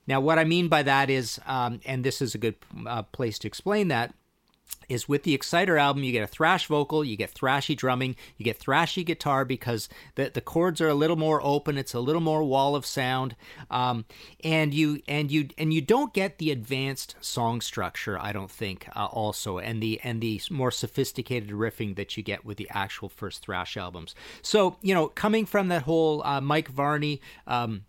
now, 0.09 0.21
what 0.21 0.39
I 0.39 0.45
mean 0.45 0.69
by 0.69 0.83
that 0.83 1.11
is, 1.11 1.39
um, 1.47 1.81
and 1.85 2.03
this 2.03 2.23
is 2.23 2.35
a 2.35 2.39
good 2.39 2.57
uh, 2.87 3.03
place 3.03 3.39
to 3.41 3.47
explain 3.47 3.89
that 3.89 4.15
is 4.89 5.09
with 5.09 5.23
the 5.23 5.35
Exciter 5.35 5.79
album, 5.79 6.03
you 6.03 6.13
get 6.13 6.23
a 6.23 6.27
thrash 6.27 6.67
vocal, 6.67 7.05
you 7.05 7.17
get 7.17 7.33
thrashy 7.33 7.77
drumming, 7.77 8.17
you 8.37 8.45
get 8.45 8.59
thrashy 8.59 9.05
guitar 9.05 9.45
because 9.45 9.89
the, 10.15 10.31
the 10.33 10.41
chords 10.41 10.81
are 10.81 10.89
a 10.89 10.95
little 10.95 11.17
more 11.17 11.41
open. 11.45 11.77
It's 11.77 11.95
a 11.95 12.01
little 12.01 12.23
more 12.23 12.43
wall 12.43 12.75
of 12.75 12.87
sound, 12.87 13.37
um, 13.71 14.07
and 14.43 14.73
you 14.73 15.01
and 15.07 15.31
you 15.31 15.49
and 15.59 15.73
you 15.73 15.81
don't 15.81 16.15
get 16.15 16.39
the 16.39 16.51
advanced 16.51 17.17
song 17.21 17.61
structure. 17.61 18.19
I 18.19 18.33
don't 18.33 18.51
think 18.51 18.89
uh, 18.97 19.07
also, 19.07 19.59
and 19.59 19.83
the 19.83 20.01
and 20.03 20.21
the 20.21 20.41
more 20.51 20.71
sophisticated 20.71 21.51
riffing 21.51 21.97
that 21.97 22.17
you 22.17 22.23
get 22.23 22.45
with 22.45 22.57
the 22.57 22.69
actual 22.71 23.09
first 23.09 23.43
thrash 23.43 23.77
albums. 23.77 24.15
So 24.41 24.77
you 24.81 24.95
know, 24.95 25.09
coming 25.09 25.45
from 25.45 25.69
that 25.69 25.83
whole 25.83 26.23
uh, 26.25 26.41
Mike 26.41 26.69
Varney. 26.69 27.21
Um, 27.47 27.85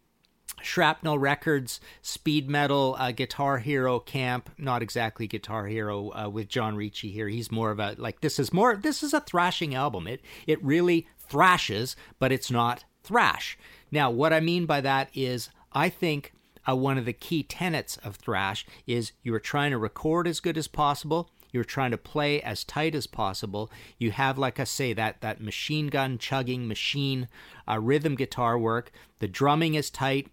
Shrapnel 0.62 1.20
Records, 1.20 1.80
speed 2.02 2.50
metal, 2.50 2.96
uh, 2.98 3.12
Guitar 3.12 3.60
Hero 3.60 4.00
camp. 4.00 4.50
Not 4.58 4.82
exactly 4.82 5.28
Guitar 5.28 5.68
Hero 5.68 6.12
uh, 6.14 6.30
with 6.30 6.50
John 6.50 6.76
Ricci 6.76 7.12
here. 7.12 7.28
He's 7.28 7.52
more 7.52 7.72
of 7.72 7.80
a 7.80 7.96
like 7.98 8.22
this 8.22 8.40
is 8.40 8.54
more. 8.54 8.76
This 8.76 9.04
is 9.04 9.14
a 9.14 9.22
thrashing 9.22 9.76
album. 9.76 10.08
It 10.08 10.22
it 10.48 10.64
really 10.64 11.08
thrashes, 11.18 11.96
but 12.20 12.32
it's 12.32 12.52
not 12.52 12.84
thrash. 13.04 13.58
Now, 13.92 14.12
what 14.12 14.34
I 14.34 14.40
mean 14.40 14.66
by 14.66 14.82
that 14.82 15.10
is, 15.14 15.50
I 15.74 15.90
think 15.90 16.34
uh, 16.68 16.76
one 16.76 16.98
of 16.98 17.06
the 17.06 17.14
key 17.14 17.44
tenets 17.44 17.98
of 17.98 18.16
thrash 18.16 18.66
is 18.86 19.12
you 19.24 19.34
are 19.34 19.40
trying 19.40 19.72
to 19.72 19.78
record 19.78 20.28
as 20.28 20.40
good 20.40 20.58
as 20.58 20.68
possible. 20.68 21.30
You're 21.52 21.64
trying 21.64 21.92
to 21.92 21.98
play 21.98 22.42
as 22.42 22.64
tight 22.64 22.94
as 22.94 23.08
possible. 23.08 23.72
You 23.98 24.12
have, 24.12 24.38
like 24.38 24.60
I 24.60 24.66
say, 24.66 24.94
that 24.94 25.22
that 25.22 25.42
machine 25.42 25.88
gun 25.88 26.18
chugging 26.18 26.68
machine 26.68 27.28
uh, 27.68 27.80
rhythm 27.80 28.16
guitar 28.16 28.58
work. 28.58 28.92
The 29.20 29.28
drumming 29.28 29.74
is 29.74 29.90
tight 29.90 30.28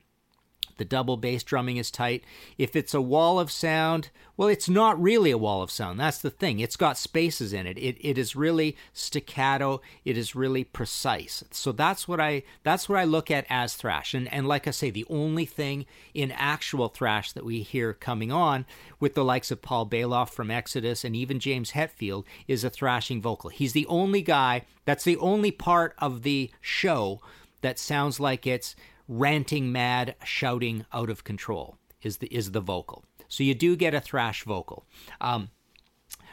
the 0.78 0.85
double 0.85 1.16
bass 1.16 1.42
drumming 1.42 1.76
is 1.76 1.90
tight. 1.90 2.25
If 2.59 2.76
it's 2.76 2.95
a 2.95 3.00
wall 3.00 3.38
of 3.38 3.50
sound, 3.50 4.11
well, 4.37 4.49
it's 4.49 4.68
not 4.68 5.00
really 5.00 5.30
a 5.30 5.38
wall 5.38 5.62
of 5.62 5.71
sound. 5.71 5.99
That's 5.99 6.18
the 6.18 6.30
thing. 6.30 6.61
It's 6.61 6.76
got 6.76 6.99
spaces 6.99 7.52
in 7.52 7.66
it. 7.66 7.78
It, 7.78 7.97
it 8.00 8.18
is 8.18 8.37
really 8.37 8.76
staccato. 8.92 9.80
It 10.04 10.18
is 10.18 10.35
really 10.35 10.64
precise. 10.64 11.42
So 11.50 11.73
that's 11.73 12.06
what 12.06 12.21
I 12.21 12.42
that's 12.62 12.88
what 12.88 12.99
I 12.99 13.04
look 13.04 13.30
at 13.30 13.47
as 13.49 13.75
thrash. 13.75 14.12
And 14.12 14.30
and 14.33 14.47
like 14.47 14.68
I 14.68 14.73
say, 14.73 14.90
the 14.90 15.06
only 15.09 15.47
thing 15.47 15.87
in 16.12 16.30
actual 16.33 16.88
thrash 16.88 17.33
that 17.33 17.45
we 17.45 17.62
hear 17.62 17.95
coming 17.95 18.30
on 18.30 18.66
with 19.00 19.14
the 19.14 19.25
likes 19.25 19.50
of 19.50 19.62
Paul 19.62 19.87
Baloff 19.87 20.30
from 20.30 20.50
Exodus 20.50 21.04
and 21.04 21.16
even 21.16 21.40
James 21.40 21.73
Hetfield 21.73 22.25
is 22.47 22.64
a 22.64 22.71
thrashing 22.71 23.23
vocal. 23.23 23.50
He's 23.50 23.73
the 23.73 23.87
only 23.87 24.23
guy. 24.23 24.62
That's 24.85 25.04
the 25.04 25.16
only 25.16 25.50
part 25.50 25.95
of 25.99 26.23
the 26.23 26.50
show 26.61 27.21
that 27.62 27.78
sounds 27.78 28.21
like 28.21 28.47
it's 28.47 28.76
ranting 29.08 29.72
mad, 29.72 30.16
shouting 30.25 30.84
out 30.92 31.10
of 31.10 31.25
control 31.25 31.78
is 32.02 32.18
the 32.18 32.26
is 32.28 32.52
the 32.52 32.60
vocal. 32.60 33.04
So 33.28 33.42
you 33.42 33.54
do 33.54 33.76
get 33.76 33.94
a 33.94 34.00
thrash 34.00 34.44
vocal. 34.44 34.86
Um, 35.20 35.50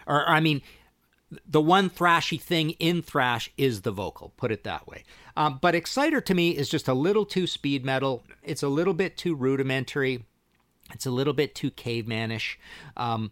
or, 0.05 0.21
or 0.21 0.29
I 0.29 0.39
mean, 0.39 0.61
the 1.47 1.61
one 1.61 1.89
thrashy 1.89 2.39
thing 2.39 2.71
in 2.71 3.01
thrash 3.01 3.49
is 3.57 3.81
the 3.81 3.91
vocal. 3.91 4.33
Put 4.37 4.51
it 4.51 4.63
that 4.63 4.87
way. 4.87 5.03
Um, 5.35 5.57
but 5.61 5.75
Exciter 5.75 6.21
to 6.21 6.33
me 6.33 6.51
is 6.51 6.69
just 6.69 6.87
a 6.87 6.93
little 6.93 7.25
too 7.25 7.47
speed 7.47 7.83
metal. 7.83 8.23
It's 8.43 8.63
a 8.63 8.67
little 8.67 8.93
bit 8.93 9.17
too 9.17 9.35
rudimentary. 9.35 10.25
It's 10.93 11.05
a 11.05 11.11
little 11.11 11.33
bit 11.33 11.55
too 11.55 11.71
cavemanish. 11.71 12.57
Um, 12.95 13.31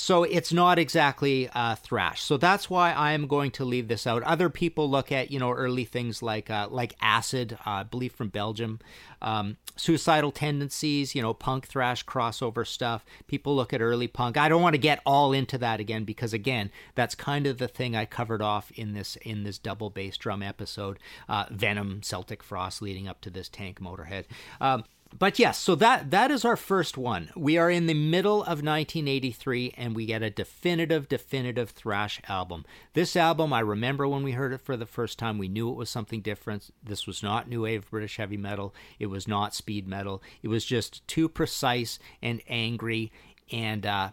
so 0.00 0.24
it's 0.24 0.50
not 0.50 0.78
exactly 0.78 1.50
uh, 1.54 1.74
thrash. 1.74 2.22
So 2.22 2.38
that's 2.38 2.70
why 2.70 2.90
I 2.92 3.12
am 3.12 3.26
going 3.26 3.50
to 3.52 3.66
leave 3.66 3.88
this 3.88 4.06
out. 4.06 4.22
Other 4.22 4.48
people 4.48 4.88
look 4.88 5.12
at 5.12 5.30
you 5.30 5.38
know 5.38 5.50
early 5.52 5.84
things 5.84 6.22
like 6.22 6.48
uh, 6.48 6.68
like 6.70 6.96
acid, 7.02 7.58
uh, 7.66 7.70
I 7.70 7.82
believe 7.82 8.14
from 8.14 8.30
Belgium, 8.30 8.80
um, 9.20 9.58
suicidal 9.76 10.32
tendencies, 10.32 11.14
you 11.14 11.20
know 11.20 11.34
punk 11.34 11.66
thrash 11.66 12.06
crossover 12.06 12.66
stuff. 12.66 13.04
People 13.26 13.54
look 13.54 13.74
at 13.74 13.82
early 13.82 14.08
punk. 14.08 14.38
I 14.38 14.48
don't 14.48 14.62
want 14.62 14.72
to 14.72 14.78
get 14.80 15.02
all 15.04 15.34
into 15.34 15.58
that 15.58 15.80
again 15.80 16.04
because 16.04 16.32
again 16.32 16.70
that's 16.94 17.14
kind 17.14 17.46
of 17.46 17.58
the 17.58 17.68
thing 17.68 17.94
I 17.94 18.06
covered 18.06 18.40
off 18.40 18.70
in 18.70 18.94
this 18.94 19.16
in 19.16 19.44
this 19.44 19.58
double 19.58 19.90
bass 19.90 20.16
drum 20.16 20.42
episode. 20.42 20.98
Uh, 21.28 21.44
Venom, 21.50 22.00
Celtic 22.02 22.42
Frost, 22.42 22.80
leading 22.80 23.06
up 23.06 23.20
to 23.20 23.28
this 23.28 23.50
Tank 23.50 23.80
Motorhead. 23.80 24.24
Um, 24.62 24.84
but 25.18 25.38
yes, 25.38 25.58
so 25.58 25.74
that 25.74 26.10
that 26.12 26.30
is 26.30 26.44
our 26.44 26.56
first 26.56 26.96
one. 26.96 27.30
We 27.34 27.58
are 27.58 27.70
in 27.70 27.86
the 27.86 27.94
middle 27.94 28.42
of 28.42 28.62
1983 28.62 29.74
and 29.76 29.94
we 29.94 30.06
get 30.06 30.22
a 30.22 30.30
definitive 30.30 31.08
definitive 31.08 31.70
thrash 31.70 32.20
album. 32.28 32.64
This 32.94 33.16
album, 33.16 33.52
I 33.52 33.60
remember 33.60 34.06
when 34.06 34.22
we 34.22 34.32
heard 34.32 34.52
it 34.52 34.60
for 34.60 34.76
the 34.76 34.86
first 34.86 35.18
time, 35.18 35.36
we 35.36 35.48
knew 35.48 35.68
it 35.68 35.76
was 35.76 35.90
something 35.90 36.20
different. 36.20 36.70
This 36.82 37.06
was 37.06 37.22
not 37.22 37.48
new 37.48 37.62
wave 37.62 37.90
British 37.90 38.18
heavy 38.18 38.36
metal. 38.36 38.74
It 38.98 39.06
was 39.06 39.26
not 39.26 39.54
speed 39.54 39.88
metal. 39.88 40.22
It 40.42 40.48
was 40.48 40.64
just 40.64 41.06
too 41.08 41.28
precise 41.28 41.98
and 42.22 42.40
angry 42.48 43.10
and 43.50 43.84
uh 43.84 44.10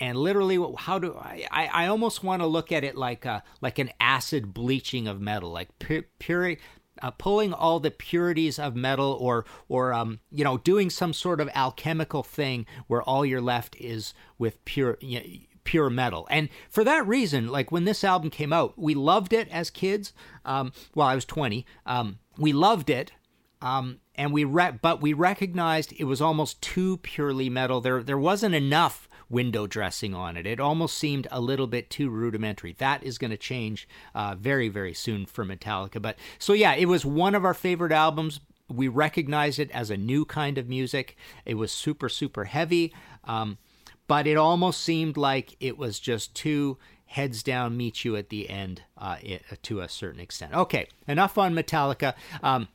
and 0.00 0.16
literally 0.16 0.64
how 0.78 0.98
do 0.98 1.16
I, 1.16 1.46
I, 1.50 1.66
I 1.66 1.86
almost 1.88 2.22
want 2.22 2.40
to 2.42 2.46
look 2.46 2.70
at 2.70 2.84
it 2.84 2.96
like 2.96 3.24
a, 3.24 3.42
like 3.60 3.80
an 3.80 3.90
acid 4.00 4.54
bleaching 4.54 5.08
of 5.08 5.20
metal 5.20 5.50
like 5.50 5.76
pure, 5.78 6.04
pure 6.18 6.56
uh, 7.02 7.10
pulling 7.12 7.52
all 7.52 7.80
the 7.80 7.90
purities 7.90 8.58
of 8.58 8.76
metal 8.76 9.16
or 9.20 9.44
or 9.68 9.92
um, 9.92 10.20
you 10.30 10.44
know 10.44 10.58
doing 10.58 10.90
some 10.90 11.12
sort 11.12 11.40
of 11.40 11.48
alchemical 11.54 12.22
thing 12.22 12.66
where 12.86 13.02
all 13.02 13.24
you're 13.24 13.40
left 13.40 13.76
is 13.76 14.14
with 14.38 14.64
pure 14.64 14.98
you 15.00 15.20
know, 15.20 15.26
pure 15.64 15.90
metal. 15.90 16.26
And 16.30 16.48
for 16.70 16.82
that 16.84 17.06
reason 17.06 17.48
like 17.48 17.70
when 17.70 17.84
this 17.84 18.04
album 18.04 18.30
came 18.30 18.52
out 18.52 18.78
we 18.78 18.94
loved 18.94 19.32
it 19.32 19.48
as 19.50 19.70
kids. 19.70 20.12
Um, 20.44 20.72
well 20.94 21.06
i 21.06 21.14
was 21.14 21.24
20 21.24 21.66
um, 21.86 22.18
we 22.38 22.52
loved 22.52 22.90
it. 22.90 23.12
Um, 23.60 23.98
and 24.14 24.32
we 24.32 24.44
re- 24.44 24.78
but 24.80 25.00
we 25.00 25.12
recognized 25.12 25.92
it 25.98 26.04
was 26.04 26.20
almost 26.20 26.62
too 26.62 26.98
purely 26.98 27.50
metal. 27.50 27.80
There 27.80 28.02
there 28.02 28.18
wasn't 28.18 28.54
enough 28.54 29.08
window 29.30 29.66
dressing 29.66 30.14
on 30.14 30.36
it. 30.36 30.46
It 30.46 30.60
almost 30.60 30.96
seemed 30.96 31.26
a 31.30 31.40
little 31.40 31.66
bit 31.66 31.90
too 31.90 32.08
rudimentary. 32.08 32.72
That 32.78 33.02
is 33.02 33.18
going 33.18 33.30
to 33.30 33.36
change 33.36 33.88
uh, 34.14 34.34
very, 34.34 34.68
very 34.68 34.94
soon 34.94 35.26
for 35.26 35.44
Metallica. 35.44 36.00
But 36.00 36.16
so, 36.38 36.52
yeah, 36.52 36.74
it 36.74 36.86
was 36.86 37.04
one 37.04 37.34
of 37.34 37.44
our 37.44 37.54
favorite 37.54 37.92
albums. 37.92 38.40
We 38.68 38.88
recognized 38.88 39.58
it 39.58 39.70
as 39.70 39.90
a 39.90 39.96
new 39.96 40.24
kind 40.24 40.58
of 40.58 40.68
music. 40.68 41.16
It 41.44 41.54
was 41.54 41.72
super, 41.72 42.08
super 42.08 42.44
heavy, 42.44 42.92
um, 43.24 43.58
but 44.06 44.26
it 44.26 44.36
almost 44.36 44.82
seemed 44.82 45.16
like 45.16 45.56
it 45.60 45.78
was 45.78 45.98
just 45.98 46.34
too 46.34 46.78
heads 47.06 47.42
down, 47.42 47.76
meet 47.76 48.04
you 48.04 48.16
at 48.16 48.28
the 48.28 48.48
end 48.50 48.82
uh, 48.98 49.16
it, 49.22 49.42
to 49.62 49.80
a 49.80 49.88
certain 49.88 50.20
extent. 50.20 50.54
Okay, 50.54 50.88
enough 51.06 51.38
on 51.38 51.54
Metallica. 51.54 52.14
Um, 52.42 52.68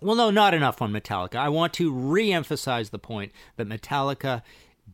well, 0.00 0.16
no, 0.16 0.30
not 0.30 0.54
enough 0.54 0.82
on 0.82 0.92
Metallica. 0.92 1.36
I 1.36 1.48
want 1.48 1.72
to 1.74 1.92
re 1.92 2.32
emphasize 2.32 2.90
the 2.90 2.98
point 2.98 3.32
that 3.56 3.68
Metallica 3.68 4.42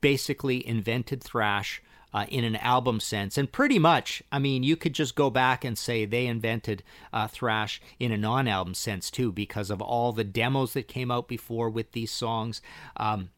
basically 0.03 0.67
invented 0.67 1.25
thrash 1.25 1.81
uh, 2.13 2.27
in 2.29 2.45
an 2.45 2.57
album 2.57 3.01
sense. 3.01 3.39
And 3.39 3.51
pretty 3.51 3.79
much, 3.79 4.23
I 4.31 4.39
mean, 4.39 4.63
you 4.63 4.77
could 4.77 4.93
just 4.93 5.15
go 5.15 5.31
back 5.31 5.65
and 5.65 5.79
say 5.79 6.05
they 6.05 6.27
invented 6.27 6.83
uh, 7.13 7.29
thrash 7.29 7.81
in 7.99 8.13
a 8.13 8.19
non 8.19 8.47
album 8.47 8.75
sense 8.75 9.11
too, 9.11 9.33
because 9.33 9.71
of 9.71 9.81
all 9.81 10.13
the 10.13 10.25
demos 10.25 10.75
that 10.75 10.89
came 10.89 11.11
out 11.11 11.27
before 11.27 11.71
with 11.71 11.93
these 11.93 12.11
songs. 12.11 12.61
Um, 12.97 13.31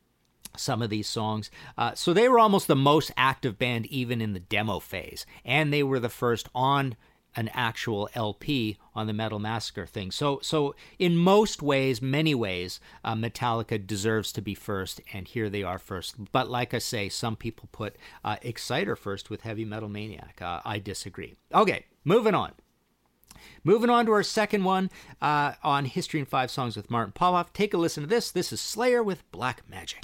some 0.57 0.83
of 0.83 0.91
these 0.91 1.09
songs. 1.09 1.51
Uh, 1.77 1.95
so 1.95 2.13
they 2.13 2.29
were 2.29 2.39
almost 2.39 2.69
the 2.69 2.77
most 2.77 3.11
active 3.17 3.59
band 3.59 3.87
even 3.87 4.21
in 4.21 4.35
the 4.35 4.41
demo 4.41 4.79
phase. 4.79 5.27
And 5.45 5.73
they 5.73 5.83
were 5.83 5.99
the 5.99 6.09
first 6.09 6.49
on 6.55 6.95
an 7.37 7.49
actual 7.53 8.09
LP 8.15 8.79
on 8.95 9.07
the 9.07 9.13
Metal 9.13 9.39
Massacre 9.39 9.87
thing. 9.87 10.11
So, 10.11 10.39
so 10.43 10.75
in 10.99 11.17
most 11.17 11.63
ways, 11.63 12.01
many 12.01 12.35
ways, 12.35 12.81
uh, 13.05 13.15
Metallica 13.15 13.85
deserves 13.85 14.33
to 14.33 14.43
be 14.43 14.55
first, 14.55 15.01
and 15.13 15.27
here 15.27 15.51
they 15.51 15.63
are 15.63 15.79
first. 15.79 16.33
But 16.33 16.51
like 16.51 16.75
I 16.75 16.79
say, 16.79 17.09
some 17.09 17.37
people 17.37 17.69
put 17.73 17.97
uh, 18.25 18.37
Exciter 18.43 18.97
first 18.97 19.31
with 19.31 19.43
Heavy 19.43 19.65
Metal 19.65 19.89
Maniac. 19.89 20.41
Uh, 20.41 20.61
I 20.65 20.79
disagree. 20.79 21.35
Okay, 21.53 21.87
moving 22.05 22.35
on. 22.35 22.53
Moving 23.63 23.91
on 23.91 24.07
to 24.07 24.13
our 24.13 24.23
second 24.23 24.65
one 24.65 24.91
uh, 25.21 25.53
on 25.63 25.85
History 25.87 26.21
in 26.21 26.27
Five 26.27 26.51
Songs 26.51 26.77
with 26.77 26.91
Martin 26.91 27.13
Popoff. 27.13 27.53
Take 27.53 27.75
a 27.75 27.79
listen 27.79 28.03
to 28.03 28.09
this. 28.09 28.31
This 28.31 28.53
is 28.53 28.61
Slayer 28.61 29.03
with 29.03 29.31
Black 29.33 29.63
Magic. 29.69 30.03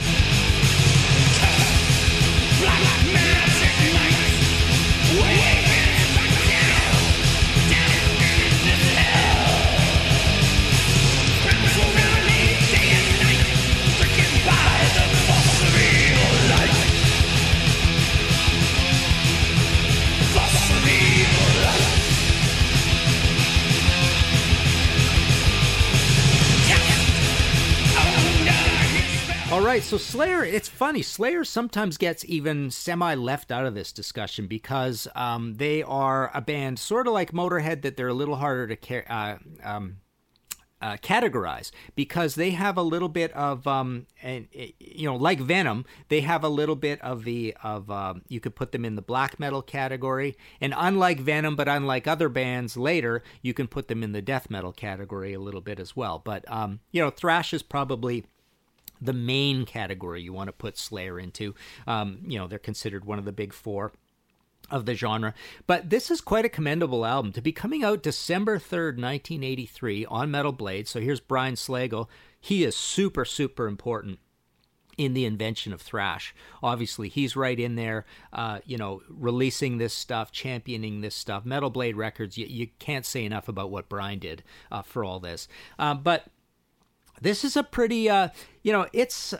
Black 2.58 2.80
Magic 3.12 3.70
right, 29.80 29.88
so 29.88 29.96
Slayer, 29.96 30.44
it's 30.44 30.68
funny. 30.68 31.00
Slayer 31.00 31.42
sometimes 31.42 31.96
gets 31.96 32.22
even 32.26 32.70
semi 32.70 33.14
left 33.14 33.50
out 33.50 33.64
of 33.64 33.75
this 33.75 33.92
discussion 33.92 34.46
because 34.46 35.08
um, 35.14 35.54
they 35.54 35.82
are 35.82 36.30
a 36.34 36.42
band 36.42 36.78
sort 36.78 37.06
of 37.06 37.14
like 37.14 37.32
Motorhead 37.32 37.80
that 37.82 37.96
they're 37.96 38.08
a 38.08 38.14
little 38.14 38.37
harder 38.37 38.75
to 38.75 39.12
uh, 39.12 39.38
um, 39.64 39.96
uh, 40.82 40.99
categorize 40.99 41.70
because 41.94 42.34
they 42.34 42.50
have 42.50 42.76
a 42.76 42.82
little 42.82 43.10
bit 43.10 43.30
of 43.32 43.66
um 43.66 44.06
and 44.22 44.49
you 44.52 45.04
know 45.04 45.14
like 45.14 45.38
Venom 45.38 45.84
they 46.08 46.22
have 46.22 46.42
a 46.42 46.49
little 46.49 46.75
bit 46.75 46.99
of 47.02 47.25
the 47.25 47.54
of 47.62 47.90
um, 47.90 48.22
you 48.28 48.40
could 48.40 48.56
put 48.56 48.72
them 48.72 48.87
in 48.87 48.94
the 48.94 49.02
black 49.02 49.38
metal 49.38 49.60
category 49.60 50.38
and 50.58 50.72
unlike 50.75 51.20
Venom 51.20 51.54
but 51.54 51.68
unlike 51.68 52.06
other 52.06 52.30
bands 52.30 52.78
later 52.78 53.22
you 53.42 53.52
can 53.52 53.66
put 53.66 53.88
them 53.88 54.02
in 54.02 54.12
the 54.12 54.22
death 54.22 54.49
metal 54.49 54.72
category 54.72 55.34
a 55.34 55.40
little 55.40 55.60
bit 55.60 55.78
as 55.78 55.94
well 55.94 56.18
but 56.18 56.50
um 56.50 56.80
you 56.92 57.02
know 57.02 57.10
thrash 57.10 57.52
is 57.52 57.62
probably 57.62 58.25
the 59.00 59.12
main 59.12 59.64
category 59.64 60.23
you 60.23 60.33
want 60.33 60.49
to 60.49 60.52
put 60.52 60.78
Slayer 60.78 61.19
into 61.19 61.54
um 61.87 62.19
you 62.26 62.38
know 62.38 62.47
they're 62.47 62.59
considered 62.59 63.04
one 63.04 63.19
of 63.19 63.25
the 63.25 63.33
big 63.33 63.52
four 63.52 63.92
of 64.71 64.87
the 64.87 64.95
genre. 64.95 65.35
But 65.66 65.90
this 65.90 66.11
is 66.11 66.21
quite 66.21 66.45
a 66.45 66.50
commendable 66.50 67.04
album 67.04 67.33
to 67.33 67.42
be 67.42 67.52
coming 67.52 67.83
out 67.83 68.02
December 68.02 68.59
3rd, 68.59 69.00
1983 69.00 70.07
on 70.07 70.30
Metal 70.30 70.52
Blade. 70.52 70.88
So 70.88 71.00
here's 71.00 71.21
Brian 71.21 71.54
Slagel. 71.54 72.09
He 72.40 72.64
is 72.64 72.76
super, 72.76 73.25
super 73.25 73.66
important 73.66 74.21
in 74.97 75.14
the 75.14 75.25
invention 75.25 75.73
of 75.73 75.80
thrash. 75.80 76.35
Obviously, 76.62 77.09
he's 77.09 77.35
right 77.35 77.59
in 77.59 77.75
there, 77.75 78.04
uh, 78.33 78.61
you 78.64 78.76
know, 78.76 79.02
releasing 79.09 79.78
this 79.78 79.95
stuff, 79.95 80.30
championing 80.30 81.00
this 81.00 81.14
stuff. 81.14 81.45
Metal 81.45 81.71
Blade 81.71 81.97
Records, 81.97 82.37
you, 82.37 82.47
you 82.47 82.69
can't 82.78 83.07
say 83.07 83.25
enough 83.25 83.49
about 83.49 83.71
what 83.71 83.88
Brian 83.88 84.19
did 84.19 84.42
uh, 84.71 84.83
for 84.83 85.04
all 85.04 85.19
this. 85.19 85.49
Um, 85.78 86.02
but 86.02 86.26
this 87.21 87.45
is 87.45 87.57
a 87.57 87.62
pretty, 87.62 88.09
uh, 88.09 88.29
you 88.62 88.73
know, 88.73 88.87
it's 88.93 89.35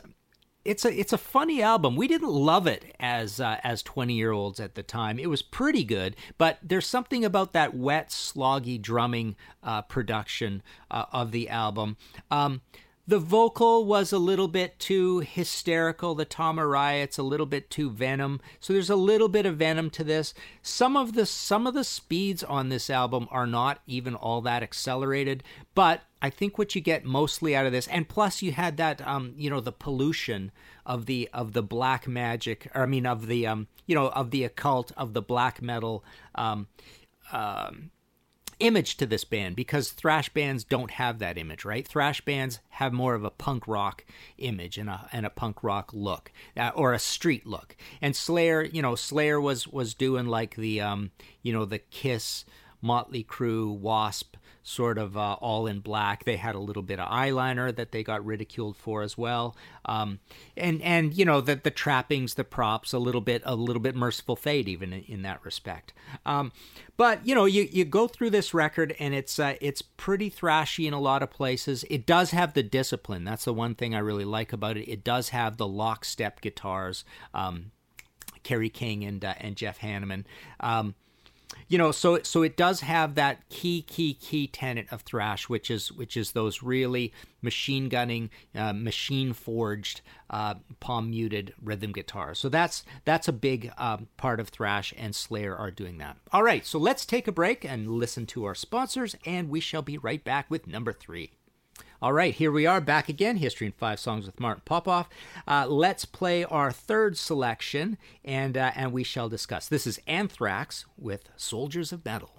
it's 0.63 0.85
a 0.85 0.99
it's 0.99 1.13
a 1.13 1.17
funny 1.17 1.61
album. 1.61 1.95
We 1.95 2.07
didn't 2.07 2.29
love 2.29 2.67
it 2.67 2.95
as 2.99 3.39
uh, 3.39 3.59
as 3.63 3.81
twenty 3.81 4.13
year 4.13 4.31
olds 4.31 4.59
at 4.59 4.75
the 4.75 4.83
time. 4.83 5.17
It 5.17 5.29
was 5.29 5.41
pretty 5.41 5.83
good, 5.83 6.15
but 6.37 6.59
there's 6.61 6.85
something 6.85 7.25
about 7.25 7.53
that 7.53 7.73
wet, 7.73 8.09
sloggy 8.09 8.79
drumming 8.79 9.35
uh, 9.63 9.81
production 9.83 10.61
uh, 10.89 11.05
of 11.11 11.31
the 11.31 11.49
album. 11.49 11.97
Um, 12.29 12.61
the 13.11 13.19
vocal 13.19 13.83
was 13.83 14.13
a 14.13 14.17
little 14.17 14.47
bit 14.47 14.79
too 14.79 15.19
hysterical. 15.19 16.15
The 16.15 16.23
Tom 16.23 16.57
it's 16.57 17.17
a 17.17 17.23
little 17.23 17.45
bit 17.45 17.69
too 17.69 17.89
Venom. 17.89 18.39
So 18.61 18.71
there's 18.71 18.89
a 18.89 18.95
little 18.95 19.27
bit 19.27 19.45
of 19.45 19.57
Venom 19.57 19.89
to 19.89 20.05
this. 20.05 20.33
Some 20.61 20.95
of 20.95 21.11
the 21.11 21.25
some 21.25 21.67
of 21.67 21.73
the 21.73 21.83
speeds 21.83 22.41
on 22.41 22.69
this 22.69 22.89
album 22.89 23.27
are 23.29 23.45
not 23.45 23.81
even 23.85 24.15
all 24.15 24.39
that 24.43 24.63
accelerated, 24.63 25.43
but 25.75 26.03
I 26.21 26.29
think 26.29 26.57
what 26.57 26.73
you 26.73 26.79
get 26.79 27.03
mostly 27.03 27.53
out 27.53 27.65
of 27.65 27.73
this, 27.73 27.87
and 27.89 28.07
plus 28.07 28.41
you 28.41 28.53
had 28.53 28.77
that, 28.77 29.05
um, 29.05 29.33
you 29.35 29.49
know, 29.49 29.59
the 29.59 29.73
pollution 29.73 30.53
of 30.85 31.05
the 31.05 31.29
of 31.33 31.51
the 31.51 31.63
black 31.63 32.07
magic, 32.07 32.71
or 32.73 32.83
I 32.83 32.85
mean, 32.85 33.05
of 33.05 33.27
the, 33.27 33.45
um, 33.45 33.67
you 33.87 33.93
know, 33.93 34.07
of 34.07 34.31
the 34.31 34.45
occult 34.45 34.93
of 34.95 35.11
the 35.13 35.21
black 35.21 35.61
metal, 35.61 36.05
um, 36.33 36.67
um, 37.33 37.91
image 38.61 38.97
to 38.97 39.05
this 39.05 39.23
band 39.23 39.55
because 39.55 39.91
thrash 39.91 40.29
bands 40.29 40.63
don't 40.63 40.91
have 40.91 41.19
that 41.19 41.37
image, 41.37 41.65
right? 41.65 41.87
Thrash 41.87 42.21
bands 42.21 42.59
have 42.69 42.93
more 42.93 43.15
of 43.15 43.23
a 43.23 43.29
punk 43.29 43.67
rock 43.67 44.05
image 44.37 44.77
and 44.77 44.89
a 44.89 45.09
and 45.11 45.25
a 45.25 45.29
punk 45.29 45.63
rock 45.63 45.91
look 45.93 46.31
uh, 46.55 46.71
or 46.75 46.93
a 46.93 46.99
street 46.99 47.45
look. 47.45 47.75
And 48.01 48.15
Slayer, 48.15 48.63
you 48.63 48.81
know, 48.81 48.95
Slayer 48.95 49.41
was 49.41 49.67
was 49.67 49.93
doing 49.93 50.27
like 50.27 50.55
the 50.55 50.81
um, 50.81 51.11
you 51.41 51.51
know, 51.51 51.65
the 51.65 51.79
Kiss, 51.79 52.45
Motley 52.81 53.23
Crue, 53.23 53.75
Wasp 53.75 54.35
sort 54.63 54.97
of 54.97 55.17
uh, 55.17 55.33
all 55.33 55.67
in 55.67 55.79
black. 55.79 56.23
They 56.23 56.37
had 56.37 56.55
a 56.55 56.59
little 56.59 56.83
bit 56.83 56.99
of 56.99 57.09
eyeliner 57.09 57.75
that 57.75 57.91
they 57.91 58.03
got 58.03 58.25
ridiculed 58.25 58.77
for 58.77 59.01
as 59.01 59.17
well. 59.17 59.55
Um, 59.85 60.19
and 60.55 60.81
and 60.81 61.17
you 61.17 61.25
know 61.25 61.41
the 61.41 61.55
the 61.55 61.71
trappings, 61.71 62.35
the 62.35 62.43
props, 62.43 62.93
a 62.93 62.99
little 62.99 63.21
bit 63.21 63.41
a 63.45 63.55
little 63.55 63.81
bit 63.81 63.95
Mercyful 63.95 64.35
Fate 64.35 64.67
even 64.67 64.93
in, 64.93 65.03
in 65.03 65.21
that 65.23 65.43
respect. 65.43 65.93
Um, 66.25 66.51
but 66.97 67.25
you 67.25 67.33
know 67.33 67.45
you 67.45 67.67
you 67.71 67.85
go 67.85 68.07
through 68.07 68.29
this 68.29 68.53
record 68.53 68.95
and 68.99 69.13
it's 69.13 69.39
uh, 69.39 69.55
it's 69.61 69.81
pretty 69.81 70.29
thrashy 70.29 70.87
in 70.87 70.93
a 70.93 70.99
lot 70.99 71.23
of 71.23 71.31
places. 71.31 71.83
It 71.89 72.05
does 72.05 72.31
have 72.31 72.53
the 72.53 72.63
discipline. 72.63 73.23
That's 73.23 73.45
the 73.45 73.53
one 73.53 73.75
thing 73.75 73.95
I 73.95 73.99
really 73.99 74.25
like 74.25 74.53
about 74.53 74.77
it. 74.77 74.89
It 74.89 75.03
does 75.03 75.29
have 75.29 75.57
the 75.57 75.67
lockstep 75.67 76.41
guitars. 76.41 77.03
Um, 77.33 77.71
Kerry 78.43 78.69
King 78.69 79.03
and 79.03 79.23
uh, 79.23 79.35
and 79.39 79.55
Jeff 79.55 79.79
Hanneman. 79.79 80.25
Um, 80.59 80.95
you 81.67 81.77
know 81.77 81.91
so 81.91 82.21
so 82.23 82.43
it 82.43 82.57
does 82.57 82.81
have 82.81 83.15
that 83.15 83.47
key 83.49 83.81
key 83.81 84.13
key 84.13 84.47
tenet 84.47 84.87
of 84.91 85.01
thrash 85.01 85.49
which 85.49 85.69
is 85.69 85.91
which 85.91 86.15
is 86.17 86.31
those 86.31 86.63
really 86.63 87.13
machine 87.41 87.89
gunning 87.89 88.29
uh, 88.55 88.73
machine 88.73 89.33
forged 89.33 90.01
uh, 90.29 90.55
palm 90.79 91.09
muted 91.09 91.53
rhythm 91.61 91.91
guitars. 91.91 92.39
So 92.39 92.49
that's 92.49 92.85
that's 93.05 93.27
a 93.27 93.33
big 93.33 93.71
um, 93.77 94.07
part 94.17 94.39
of 94.39 94.49
thrash 94.49 94.93
and 94.97 95.15
slayer 95.15 95.55
are 95.55 95.71
doing 95.71 95.97
that. 95.97 96.17
All 96.31 96.43
right 96.43 96.65
so 96.65 96.79
let's 96.79 97.05
take 97.05 97.27
a 97.27 97.31
break 97.31 97.65
and 97.65 97.89
listen 97.89 98.25
to 98.27 98.45
our 98.45 98.55
sponsors 98.55 99.15
and 99.25 99.49
we 99.49 99.59
shall 99.59 99.81
be 99.81 99.97
right 99.97 100.23
back 100.23 100.49
with 100.49 100.67
number 100.67 100.93
three 100.93 101.31
all 102.01 102.13
right, 102.13 102.33
here 102.33 102.51
we 102.51 102.65
are 102.65 102.81
back 102.81 103.09
again. 103.09 103.37
History 103.37 103.67
in 103.67 103.73
Five 103.73 103.99
Songs 103.99 104.25
with 104.25 104.39
Martin 104.39 104.63
Popoff. 104.65 105.07
Uh, 105.47 105.67
let's 105.67 106.03
play 106.03 106.43
our 106.43 106.71
third 106.71 107.15
selection, 107.15 107.95
and 108.25 108.57
uh, 108.57 108.71
and 108.75 108.91
we 108.91 109.03
shall 109.03 109.29
discuss. 109.29 109.67
This 109.67 109.85
is 109.85 109.99
Anthrax 110.07 110.85
with 110.97 111.29
Soldiers 111.37 111.91
of 111.91 112.03
Metal. 112.03 112.31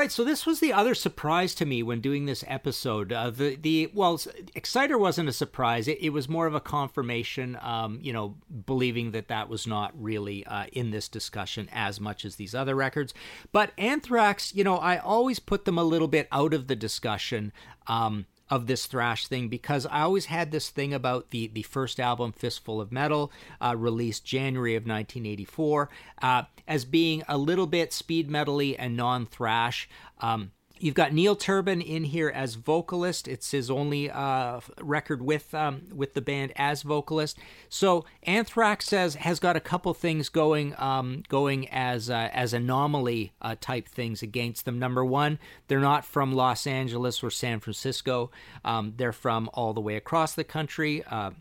Right, 0.00 0.10
so 0.10 0.24
this 0.24 0.46
was 0.46 0.60
the 0.60 0.72
other 0.72 0.94
surprise 0.94 1.54
to 1.54 1.66
me 1.66 1.82
when 1.82 2.00
doing 2.00 2.24
this 2.24 2.42
episode. 2.46 3.12
Uh, 3.12 3.28
the 3.28 3.56
the 3.56 3.90
well, 3.92 4.18
Exciter 4.54 4.96
wasn't 4.96 5.28
a 5.28 5.32
surprise; 5.32 5.86
it, 5.86 5.98
it 6.00 6.10
was 6.10 6.28
more 6.28 6.46
of 6.46 6.54
a 6.54 6.60
confirmation. 6.60 7.58
Um, 7.60 8.00
you 8.02 8.12
know, 8.12 8.36
believing 8.66 9.10
that 9.12 9.28
that 9.28 9.48
was 9.48 9.66
not 9.66 9.92
really 9.94 10.44
uh, 10.46 10.66
in 10.72 10.90
this 10.90 11.08
discussion 11.08 11.68
as 11.70 12.00
much 12.00 12.24
as 12.24 12.36
these 12.36 12.54
other 12.54 12.74
records. 12.74 13.12
But 13.52 13.72
Anthrax, 13.76 14.54
you 14.54 14.64
know, 14.64 14.78
I 14.78 14.96
always 14.96 15.38
put 15.38 15.66
them 15.66 15.78
a 15.78 15.84
little 15.84 16.08
bit 16.08 16.28
out 16.32 16.54
of 16.54 16.66
the 16.66 16.76
discussion. 16.76 17.52
Um, 17.86 18.24
of 18.50 18.66
this 18.66 18.86
thrash 18.86 19.26
thing 19.26 19.48
because 19.48 19.86
I 19.86 20.00
always 20.00 20.26
had 20.26 20.50
this 20.50 20.70
thing 20.70 20.92
about 20.92 21.30
the 21.30 21.46
the 21.46 21.62
first 21.62 22.00
album 22.00 22.32
Fistful 22.32 22.80
of 22.80 22.90
Metal, 22.92 23.30
uh, 23.60 23.74
released 23.76 24.24
January 24.24 24.74
of 24.74 24.82
1984, 24.82 25.88
uh, 26.20 26.42
as 26.66 26.84
being 26.84 27.22
a 27.28 27.38
little 27.38 27.66
bit 27.66 27.92
speed 27.92 28.28
metally 28.28 28.74
and 28.78 28.96
non 28.96 29.26
thrash. 29.26 29.88
Um, 30.18 30.50
You've 30.82 30.94
got 30.94 31.12
Neil 31.12 31.36
Turbin 31.36 31.82
in 31.82 32.04
here 32.04 32.30
as 32.30 32.54
vocalist. 32.54 33.28
It's 33.28 33.50
his 33.50 33.70
only 33.70 34.10
uh, 34.10 34.60
record 34.80 35.20
with 35.20 35.54
um, 35.54 35.82
with 35.94 36.14
the 36.14 36.22
band 36.22 36.54
as 36.56 36.80
vocalist. 36.80 37.38
So 37.68 38.06
Anthrax 38.22 38.86
says 38.86 39.16
has 39.16 39.38
got 39.38 39.56
a 39.56 39.60
couple 39.60 39.92
things 39.92 40.30
going 40.30 40.74
um, 40.78 41.22
going 41.28 41.68
as 41.68 42.08
uh, 42.08 42.30
as 42.32 42.54
anomaly 42.54 43.34
uh, 43.42 43.56
type 43.60 43.88
things 43.88 44.22
against 44.22 44.64
them. 44.64 44.78
Number 44.78 45.04
one, 45.04 45.38
they're 45.68 45.80
not 45.80 46.06
from 46.06 46.32
Los 46.32 46.66
Angeles 46.66 47.22
or 47.22 47.30
San 47.30 47.60
Francisco. 47.60 48.30
Um, 48.64 48.94
they're 48.96 49.12
from 49.12 49.50
all 49.52 49.74
the 49.74 49.82
way 49.82 49.96
across 49.96 50.34
the 50.34 50.44
country, 50.44 51.04
uh, 51.04 51.32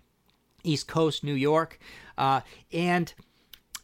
East 0.65 0.89
Coast, 0.89 1.23
New 1.23 1.33
York, 1.33 1.79
uh, 2.17 2.41
and 2.73 3.13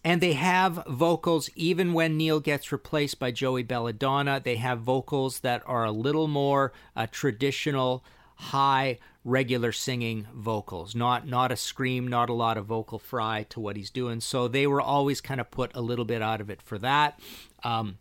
and 0.05 0.21
they 0.21 0.33
have 0.33 0.83
vocals, 0.87 1.49
even 1.55 1.91
when 1.91 2.15
Neil 2.15 2.39
gets 2.39 2.71
replaced 2.71 3.17
by 3.17 3.31
Joey 3.31 3.63
Belladonna, 3.63 4.39
they 4.41 4.57
have 4.57 4.81
vocals 4.81 5.39
that 5.39 5.63
are 5.65 5.83
a 5.83 5.91
little 5.91 6.27
more 6.27 6.73
uh, 6.95 7.07
traditional, 7.11 8.05
high, 8.35 8.99
regular 9.23 9.71
singing 9.71 10.27
vocals. 10.31 10.93
Not 10.93 11.27
not 11.27 11.51
a 11.51 11.55
scream, 11.55 12.07
not 12.07 12.29
a 12.29 12.33
lot 12.33 12.55
of 12.59 12.67
vocal 12.67 12.99
fry 12.99 13.47
to 13.49 13.59
what 13.59 13.77
he's 13.77 13.89
doing. 13.89 14.21
So 14.21 14.47
they 14.47 14.67
were 14.67 14.79
always 14.79 15.21
kind 15.21 15.41
of 15.41 15.49
put 15.49 15.71
a 15.73 15.81
little 15.81 16.05
bit 16.05 16.21
out 16.21 16.39
of 16.39 16.51
it 16.51 16.61
for 16.61 16.77
that. 16.77 17.19
Um, 17.63 17.97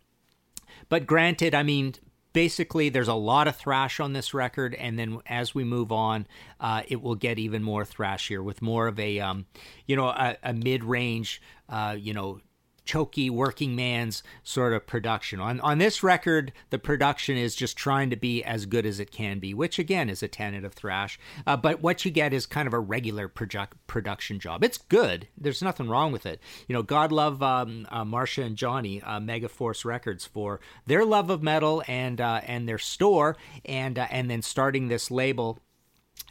but 0.89 1.07
granted, 1.07 1.55
I 1.55 1.63
mean, 1.63 1.95
basically 2.35 2.89
there's 2.89 3.07
a 3.07 3.13
lot 3.13 3.47
of 3.47 3.55
thrash 3.55 4.01
on 4.01 4.11
this 4.11 4.33
record 4.33 4.75
and 4.75 4.99
then 4.99 5.19
as 5.25 5.55
we 5.55 5.63
move 5.63 5.89
on 5.89 6.27
uh, 6.59 6.81
it 6.89 7.01
will 7.01 7.15
get 7.15 7.39
even 7.39 7.63
more 7.63 7.85
thrashier 7.85 8.43
with 8.43 8.61
more 8.61 8.87
of 8.87 8.99
a 8.99 9.21
um, 9.21 9.45
you 9.87 9.95
know 9.95 10.07
a, 10.07 10.35
a 10.43 10.51
mid-range 10.51 11.41
uh, 11.69 11.95
you 11.97 12.13
know 12.13 12.39
choky 12.85 13.29
working 13.29 13.75
man's 13.75 14.23
sort 14.43 14.71
of 14.71 14.87
production. 14.87 15.39
On 15.39 15.59
on 15.61 15.79
this 15.79 16.03
record, 16.03 16.53
the 16.69 16.79
production 16.79 17.35
is 17.35 17.55
just 17.55 17.75
trying 17.75 18.09
to 18.11 18.15
be 18.15 18.43
as 18.43 18.65
good 18.65 18.85
as 18.85 18.99
it 18.99 19.11
can 19.11 19.39
be, 19.39 19.53
which 19.53 19.79
again 19.79 20.09
is 20.09 20.23
a 20.23 20.27
tenet 20.27 20.63
of 20.63 20.73
thrash. 20.73 21.19
Uh, 21.45 21.57
but 21.57 21.81
what 21.81 22.05
you 22.05 22.11
get 22.11 22.33
is 22.33 22.45
kind 22.45 22.67
of 22.67 22.73
a 22.73 22.79
regular 22.79 23.27
project, 23.27 23.75
production 23.87 24.39
job. 24.39 24.63
It's 24.63 24.77
good. 24.77 25.27
There's 25.37 25.61
nothing 25.61 25.89
wrong 25.89 26.11
with 26.11 26.25
it. 26.25 26.39
You 26.67 26.73
know, 26.73 26.83
God 26.83 27.11
love 27.11 27.41
um, 27.41 27.87
uh, 27.89 28.05
Marsha 28.05 28.45
and 28.45 28.55
Johnny, 28.55 29.01
uh, 29.01 29.19
Megaforce 29.19 29.83
Records, 29.83 30.25
for 30.25 30.59
their 30.85 31.03
love 31.03 31.29
of 31.29 31.43
metal 31.43 31.83
and 31.87 32.21
uh, 32.21 32.41
and 32.45 32.69
their 32.69 32.77
store, 32.77 33.35
and 33.65 33.99
uh, 33.99 34.07
and 34.11 34.29
then 34.29 34.41
starting 34.41 34.87
this 34.87 35.09
label 35.09 35.59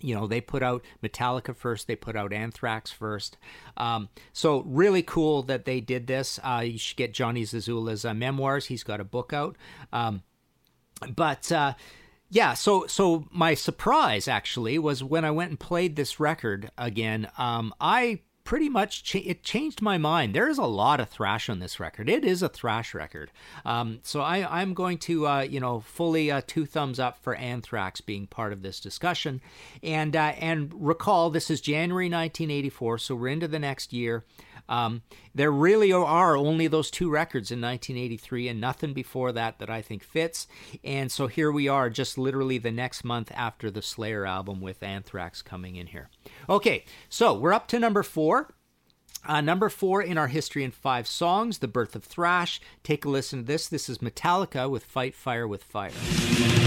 you 0.01 0.15
know 0.15 0.27
they 0.27 0.41
put 0.41 0.63
out 0.63 0.85
metallica 1.03 1.55
first 1.55 1.87
they 1.87 1.97
put 1.97 2.17
out 2.17 2.33
anthrax 2.33 2.91
first. 2.91 3.37
Um, 3.77 4.09
so 4.33 4.63
really 4.63 5.03
cool 5.03 5.43
that 5.45 5.65
they 5.65 5.81
did 5.81 6.07
this. 6.07 6.39
Uh, 6.43 6.63
you 6.65 6.79
should 6.79 6.97
get 6.97 7.15
johnny 7.15 7.43
zazula's 7.45 8.05
uh, 8.05 8.15
memoirs. 8.15 8.67
He's 8.67 8.85
got 8.85 9.01
a 9.01 9.05
book 9.05 9.33
out. 9.33 9.57
Um, 9.93 10.23
but 11.15 11.51
uh, 11.53 11.75
yeah 12.31 12.55
so 12.55 12.87
so 12.87 13.27
my 13.31 13.55
surprise 13.55 14.27
actually 14.29 14.79
was 14.79 15.05
when 15.05 15.25
i 15.25 15.31
went 15.31 15.51
and 15.51 15.61
played 15.61 15.97
this 15.97 16.19
record 16.21 16.71
again. 16.77 17.29
Um, 17.39 17.75
i 17.81 18.21
pretty 18.45 18.69
much 18.69 19.03
cha- 19.03 19.21
it 19.25 19.43
changed 19.43 19.81
my 19.83 19.99
mind. 19.99 20.35
There 20.35 20.49
is 20.49 20.59
a 20.59 20.65
lot 20.65 21.01
of 21.01 21.09
thrash 21.09 21.49
on 21.49 21.59
this 21.59 21.81
record. 21.81 22.09
It 22.09 22.25
is 22.25 22.43
a 22.43 22.49
thrash 22.49 22.95
record. 22.95 23.33
Um, 23.65 24.01
so 24.03 24.21
I, 24.21 24.61
I'm 24.61 24.75
going 24.75 24.99
to 24.99 25.27
uh, 25.27 25.41
you 25.41 25.61
know 25.61 25.81
fully 25.81 26.31
uh, 26.31 26.43
two 26.47 26.67
thumbs 26.67 27.01
up 27.01 27.19
for 27.19 27.35
Anthrax 27.35 28.01
being 28.01 28.27
part 28.27 28.53
of 28.53 28.63
this 28.63 28.79
discussion, 28.81 29.41
and 29.83 30.15
uh, 30.15 30.35
and 30.39 30.73
recall 30.75 31.31
this 31.31 31.51
is 31.51 31.61
January 31.61 32.07
1984, 32.07 32.99
so 32.99 33.15
we're 33.15 33.29
into 33.29 33.49
the 33.49 33.59
next 33.59 33.93
year. 33.93 34.25
Um, 34.69 35.03
there 35.35 35.51
really 35.51 35.93
are 35.93 36.37
only 36.37 36.67
those 36.67 36.91
two 36.91 37.11
records 37.11 37.51
in 37.51 37.61
1983 37.61 38.49
and 38.49 38.61
nothing 38.61 38.93
before 38.93 39.33
that 39.33 39.59
that 39.59 39.71
I 39.71 39.83
think 39.83 40.03
fits. 40.03 40.47
And 40.83 41.11
so 41.11 41.27
here 41.27 41.53
we 41.53 41.69
are, 41.69 41.91
just 41.91 42.17
literally 42.19 42.59
the 42.59 42.71
next 42.71 43.05
month 43.05 43.31
after 43.35 43.71
the 43.71 43.83
Slayer 43.83 44.27
album 44.27 44.61
with 44.61 44.83
Anthrax 44.83 45.43
coming 45.43 45.77
in 45.77 45.89
here. 45.89 46.09
Okay, 46.49 46.85
so 47.09 47.35
we're 47.35 47.53
up 47.53 47.69
to 47.69 47.79
number 47.79 48.03
four. 48.03 48.55
Uh, 49.27 49.41
number 49.41 49.71
four 49.71 50.03
in 50.03 50.19
our 50.19 50.29
history 50.29 50.65
in 50.65 50.71
five 50.71 51.07
songs, 51.07 51.59
The 51.59 51.69
Birth 51.69 51.97
of 51.97 52.05
Thrash. 52.05 52.61
Take 52.83 53.05
a 53.05 53.09
listen 53.09 53.41
to 53.41 53.45
this. 53.47 53.69
This 53.69 53.89
is 53.89 53.99
Metallica 53.99 54.69
with 54.69 54.85
Fight 54.85 55.15
Fire 55.15 55.49
with 55.49 55.65
Fire. 55.65 56.64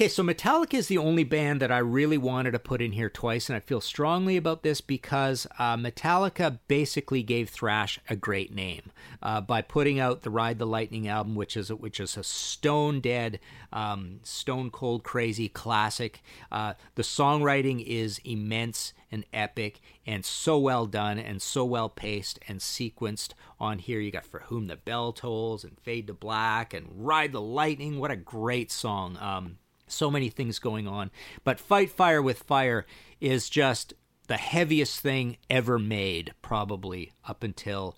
Okay, 0.00 0.08
so 0.08 0.22
Metallica 0.22 0.72
is 0.72 0.86
the 0.86 0.96
only 0.96 1.24
band 1.24 1.60
that 1.60 1.70
I 1.70 1.76
really 1.76 2.16
wanted 2.16 2.52
to 2.52 2.58
put 2.58 2.80
in 2.80 2.92
here 2.92 3.10
twice, 3.10 3.50
and 3.50 3.56
I 3.56 3.60
feel 3.60 3.82
strongly 3.82 4.38
about 4.38 4.62
this 4.62 4.80
because 4.80 5.46
uh, 5.58 5.76
Metallica 5.76 6.58
basically 6.68 7.22
gave 7.22 7.50
thrash 7.50 8.00
a 8.08 8.16
great 8.16 8.50
name 8.54 8.92
uh, 9.22 9.42
by 9.42 9.60
putting 9.60 10.00
out 10.00 10.22
the 10.22 10.30
Ride 10.30 10.58
the 10.58 10.66
Lightning 10.66 11.06
album, 11.06 11.34
which 11.34 11.54
is 11.54 11.68
a, 11.68 11.76
which 11.76 12.00
is 12.00 12.16
a 12.16 12.24
stone 12.24 13.00
dead, 13.00 13.40
um, 13.74 14.20
stone 14.22 14.70
cold 14.70 15.02
crazy 15.02 15.50
classic. 15.50 16.22
Uh, 16.50 16.72
the 16.94 17.02
songwriting 17.02 17.84
is 17.84 18.22
immense 18.24 18.94
and 19.12 19.26
epic 19.34 19.82
and 20.06 20.24
so 20.24 20.58
well 20.58 20.86
done 20.86 21.18
and 21.18 21.42
so 21.42 21.62
well 21.62 21.90
paced 21.90 22.38
and 22.48 22.60
sequenced 22.60 23.34
on 23.58 23.78
here. 23.78 24.00
You 24.00 24.10
got 24.10 24.24
For 24.24 24.40
Whom 24.46 24.66
the 24.68 24.76
Bell 24.76 25.12
Tolls 25.12 25.62
and 25.62 25.78
Fade 25.78 26.06
to 26.06 26.14
Black 26.14 26.72
and 26.72 26.86
Ride 26.90 27.32
the 27.32 27.42
Lightning. 27.42 27.98
What 27.98 28.10
a 28.10 28.16
great 28.16 28.72
song. 28.72 29.18
Um, 29.20 29.58
so 29.90 30.10
many 30.10 30.28
things 30.28 30.58
going 30.58 30.86
on. 30.88 31.10
But 31.44 31.60
Fight 31.60 31.90
Fire 31.90 32.22
with 32.22 32.42
Fire 32.42 32.86
is 33.20 33.48
just 33.48 33.94
the 34.26 34.36
heaviest 34.36 35.00
thing 35.00 35.36
ever 35.48 35.78
made, 35.78 36.32
probably 36.42 37.12
up 37.26 37.42
until 37.42 37.96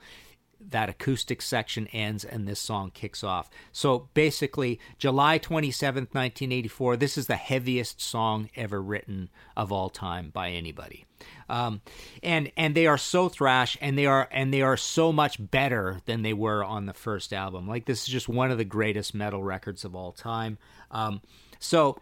that 0.70 0.88
acoustic 0.88 1.42
section 1.42 1.88
ends 1.88 2.24
and 2.24 2.46
this 2.46 2.60
song 2.60 2.90
kicks 2.90 3.24
off. 3.24 3.50
So 3.72 4.08
basically, 4.14 4.78
July 4.98 5.38
27th, 5.38 6.14
1984, 6.14 6.96
this 6.96 7.18
is 7.18 7.26
the 7.26 7.36
heaviest 7.36 8.00
song 8.00 8.50
ever 8.56 8.80
written 8.80 9.30
of 9.56 9.72
all 9.72 9.90
time 9.90 10.30
by 10.30 10.50
anybody. 10.50 11.04
Um, 11.48 11.82
and 12.22 12.50
and 12.56 12.74
they 12.74 12.86
are 12.86 12.98
so 12.98 13.28
thrash 13.28 13.76
and 13.80 13.96
they 13.96 14.06
are 14.06 14.28
and 14.32 14.52
they 14.52 14.62
are 14.62 14.76
so 14.76 15.12
much 15.12 15.36
better 15.38 16.00
than 16.06 16.22
they 16.22 16.32
were 16.32 16.64
on 16.64 16.86
the 16.86 16.94
first 16.94 17.32
album. 17.32 17.68
Like 17.68 17.84
this 17.84 18.02
is 18.02 18.08
just 18.08 18.28
one 18.28 18.50
of 18.50 18.58
the 18.58 18.64
greatest 18.64 19.14
metal 19.14 19.42
records 19.42 19.84
of 19.84 19.94
all 19.94 20.12
time. 20.12 20.58
Um, 20.90 21.20
so 21.62 21.96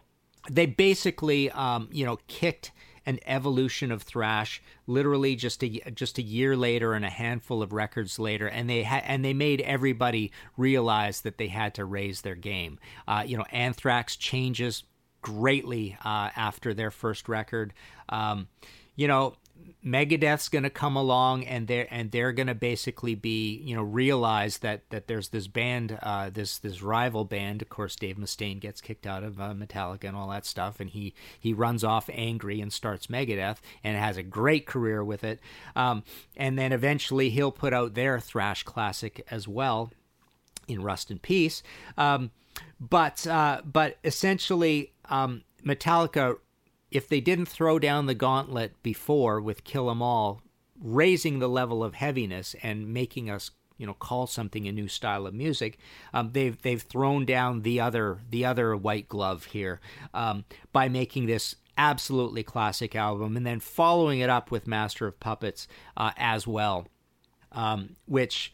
they 0.49 0.65
basically, 0.65 1.51
um, 1.51 1.87
you 1.91 2.03
know, 2.03 2.17
kicked 2.27 2.71
an 3.05 3.19
evolution 3.25 3.91
of 3.91 4.03
thrash 4.03 4.61
literally 4.85 5.35
just 5.35 5.63
a 5.63 5.69
just 5.93 6.17
a 6.17 6.21
year 6.21 6.55
later 6.55 6.93
and 6.93 7.03
a 7.03 7.09
handful 7.09 7.63
of 7.63 7.73
records 7.73 8.19
later 8.19 8.47
and 8.47 8.69
they 8.69 8.83
had 8.83 9.03
and 9.07 9.25
they 9.25 9.33
made 9.33 9.59
everybody 9.61 10.31
realize 10.55 11.21
that 11.21 11.39
they 11.39 11.47
had 11.47 11.73
to 11.73 11.83
raise 11.83 12.21
their 12.21 12.35
game. 12.35 12.77
Uh, 13.07 13.23
you 13.25 13.37
know 13.37 13.45
anthrax 13.51 14.15
changes 14.15 14.83
greatly 15.21 15.97
uh, 16.03 16.29
after 16.35 16.73
their 16.73 16.91
first 16.91 17.27
record. 17.27 17.73
Um, 18.09 18.47
you 18.95 19.07
know 19.07 19.35
Megadeth's 19.85 20.49
going 20.49 20.63
to 20.63 20.69
come 20.69 20.95
along 20.95 21.43
and 21.45 21.67
they're 21.67 21.87
and 21.89 22.11
they're 22.11 22.31
going 22.31 22.47
to 22.47 22.55
basically 22.55 23.15
be 23.15 23.55
you 23.57 23.75
know 23.75 23.81
realize 23.81 24.59
that 24.59 24.89
that 24.91 25.07
there's 25.07 25.29
this 25.29 25.47
band 25.47 25.97
uh, 26.01 26.29
this 26.29 26.59
this 26.59 26.81
rival 26.81 27.25
band. 27.25 27.61
Of 27.61 27.69
course 27.69 27.95
Dave 27.95 28.17
Mustaine 28.17 28.59
gets 28.59 28.81
kicked 28.81 29.07
out 29.07 29.23
of 29.23 29.39
uh, 29.39 29.53
Metallica 29.53 30.05
and 30.05 30.15
all 30.15 30.29
that 30.29 30.45
stuff 30.45 30.79
and 30.79 30.89
he 30.89 31.13
he 31.39 31.53
runs 31.53 31.83
off 31.83 32.09
angry 32.13 32.61
and 32.61 32.71
starts 32.71 33.07
Megadeth 33.07 33.57
and 33.83 33.97
has 33.97 34.17
a 34.17 34.23
great 34.23 34.65
career 34.65 35.03
with 35.03 35.23
it. 35.23 35.39
Um, 35.75 36.03
and 36.37 36.57
then 36.59 36.71
eventually 36.71 37.29
he'll 37.29 37.51
put 37.51 37.73
out 37.73 37.93
their 37.95 38.19
thrash 38.19 38.63
classic 38.63 39.25
as 39.31 39.47
well 39.47 39.91
in 40.67 40.83
Rust 40.83 41.11
in 41.11 41.19
Peace. 41.19 41.63
Um, 41.97 42.31
but 42.79 43.25
uh, 43.27 43.61
but 43.65 43.97
essentially 44.03 44.93
um, 45.09 45.43
Metallica 45.65 46.37
if 46.91 47.07
they 47.07 47.21
didn't 47.21 47.47
throw 47.47 47.79
down 47.79 48.05
the 48.05 48.13
gauntlet 48.13 48.81
before 48.83 49.39
with 49.39 49.63
Kill 49.63 49.89
'Em 49.89 50.01
All, 50.01 50.41
raising 50.79 51.39
the 51.39 51.49
level 51.49 51.83
of 51.83 51.95
heaviness 51.95 52.55
and 52.61 52.93
making 52.93 53.29
us 53.29 53.51
you 53.77 53.87
know 53.87 53.93
call 53.95 54.27
something 54.27 54.67
a 54.67 54.71
new 54.71 54.87
style 54.87 55.25
of 55.25 55.33
music 55.33 55.79
um, 56.13 56.31
they've 56.33 56.61
they've 56.61 56.83
thrown 56.83 57.25
down 57.25 57.61
the 57.61 57.79
other 57.79 58.19
the 58.29 58.45
other 58.45 58.75
white 58.75 59.07
glove 59.07 59.45
here 59.45 59.79
um, 60.13 60.45
by 60.71 60.87
making 60.87 61.25
this 61.25 61.55
absolutely 61.77 62.43
classic 62.43 62.95
album 62.95 63.35
and 63.35 63.45
then 63.45 63.59
following 63.59 64.19
it 64.19 64.29
up 64.29 64.51
with 64.51 64.67
master 64.67 65.07
of 65.07 65.19
puppets 65.19 65.67
uh, 65.97 66.11
as 66.17 66.45
well 66.45 66.87
um, 67.51 67.95
which 68.05 68.53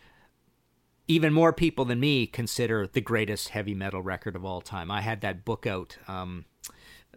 even 1.07 1.33
more 1.33 1.53
people 1.53 1.85
than 1.85 1.99
me 1.99 2.27
consider 2.27 2.85
the 2.87 3.01
greatest 3.01 3.49
heavy 3.49 3.73
metal 3.73 4.01
record 4.01 4.35
of 4.35 4.43
all 4.43 4.61
time. 4.61 4.91
I 4.91 5.01
had 5.01 5.21
that 5.21 5.45
book 5.45 5.65
out 5.65 5.97
um, 6.07 6.45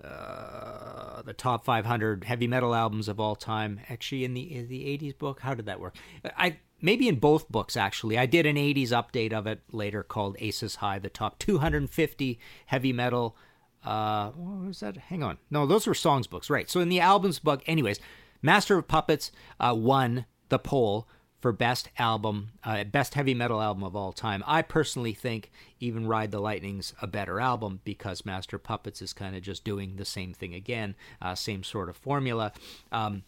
uh, 0.04 1.22
the 1.22 1.32
top 1.32 1.64
500 1.64 2.24
heavy 2.24 2.46
metal 2.46 2.74
albums 2.74 3.08
of 3.08 3.20
all 3.20 3.36
time. 3.36 3.80
Actually, 3.88 4.24
in 4.24 4.34
the 4.34 4.54
in 4.54 4.68
the 4.68 4.84
80s 4.84 5.16
book, 5.16 5.40
how 5.40 5.54
did 5.54 5.66
that 5.66 5.80
work? 5.80 5.94
I 6.36 6.58
maybe 6.80 7.08
in 7.08 7.16
both 7.16 7.48
books 7.48 7.76
actually. 7.76 8.18
I 8.18 8.26
did 8.26 8.46
an 8.46 8.56
80s 8.56 8.88
update 8.88 9.32
of 9.32 9.46
it 9.46 9.60
later 9.72 10.02
called 10.02 10.36
Aces 10.38 10.76
High, 10.76 10.98
the 10.98 11.10
top 11.10 11.38
250 11.38 12.38
heavy 12.66 12.92
metal. 12.92 13.36
Uh, 13.84 14.30
what 14.30 14.66
was 14.66 14.80
that? 14.80 14.96
Hang 14.96 15.22
on, 15.22 15.38
no, 15.50 15.66
those 15.66 15.86
were 15.86 15.94
songs 15.94 16.26
books, 16.26 16.50
right? 16.50 16.68
So 16.68 16.80
in 16.80 16.88
the 16.88 17.00
albums 17.00 17.38
book, 17.38 17.62
anyways, 17.66 17.98
Master 18.42 18.78
of 18.78 18.88
Puppets 18.88 19.32
uh, 19.58 19.74
won 19.76 20.26
the 20.48 20.58
poll 20.58 21.08
for 21.40 21.52
best 21.52 21.88
album, 21.98 22.50
uh, 22.64 22.84
best 22.84 23.14
heavy 23.14 23.34
metal 23.34 23.60
album 23.60 23.82
of 23.82 23.96
all 23.96 24.12
time. 24.12 24.44
I 24.46 24.62
personally 24.62 25.14
think 25.14 25.50
even 25.80 26.06
Ride 26.06 26.30
the 26.30 26.40
Lightning's 26.40 26.92
a 27.00 27.06
better 27.06 27.40
album 27.40 27.80
because 27.84 28.26
Master 28.26 28.58
Puppets 28.58 29.00
is 29.00 29.12
kind 29.12 29.34
of 29.34 29.42
just 29.42 29.64
doing 29.64 29.96
the 29.96 30.04
same 30.04 30.34
thing 30.34 30.54
again, 30.54 30.94
uh, 31.22 31.34
same 31.34 31.64
sort 31.64 31.88
of 31.88 31.96
formula. 31.96 32.52
Um, 32.92 33.22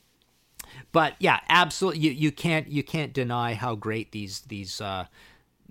but 0.92 1.14
yeah, 1.18 1.40
absolutely, 1.48 2.00
you, 2.00 2.10
you 2.10 2.32
can't 2.32 2.68
you 2.68 2.82
can't 2.82 3.12
deny 3.12 3.54
how 3.54 3.74
great 3.74 4.12
these 4.12 4.42
these 4.42 4.80
uh, 4.80 5.06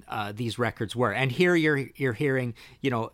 uh, 0.07 0.31
these 0.35 0.59
records 0.59 0.95
were. 0.95 1.13
And 1.13 1.31
here 1.31 1.55
you're 1.55 1.89
you're 1.95 2.13
hearing, 2.13 2.55
you 2.81 2.89
know, 2.89 3.11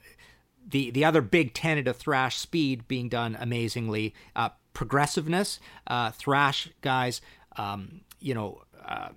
the 0.65 0.89
the 0.91 1.05
other 1.05 1.21
big 1.21 1.53
tenet 1.53 1.87
of 1.87 1.97
thrash 1.97 2.37
speed 2.37 2.87
being 2.87 3.09
done 3.09 3.37
amazingly. 3.39 4.13
Uh, 4.35 4.49
progressiveness, 4.73 5.59
uh, 5.87 6.11
thrash 6.11 6.69
guys, 6.81 7.19
um, 7.57 8.01
you 8.19 8.33
know, 8.33 8.61
uh, 8.87 9.09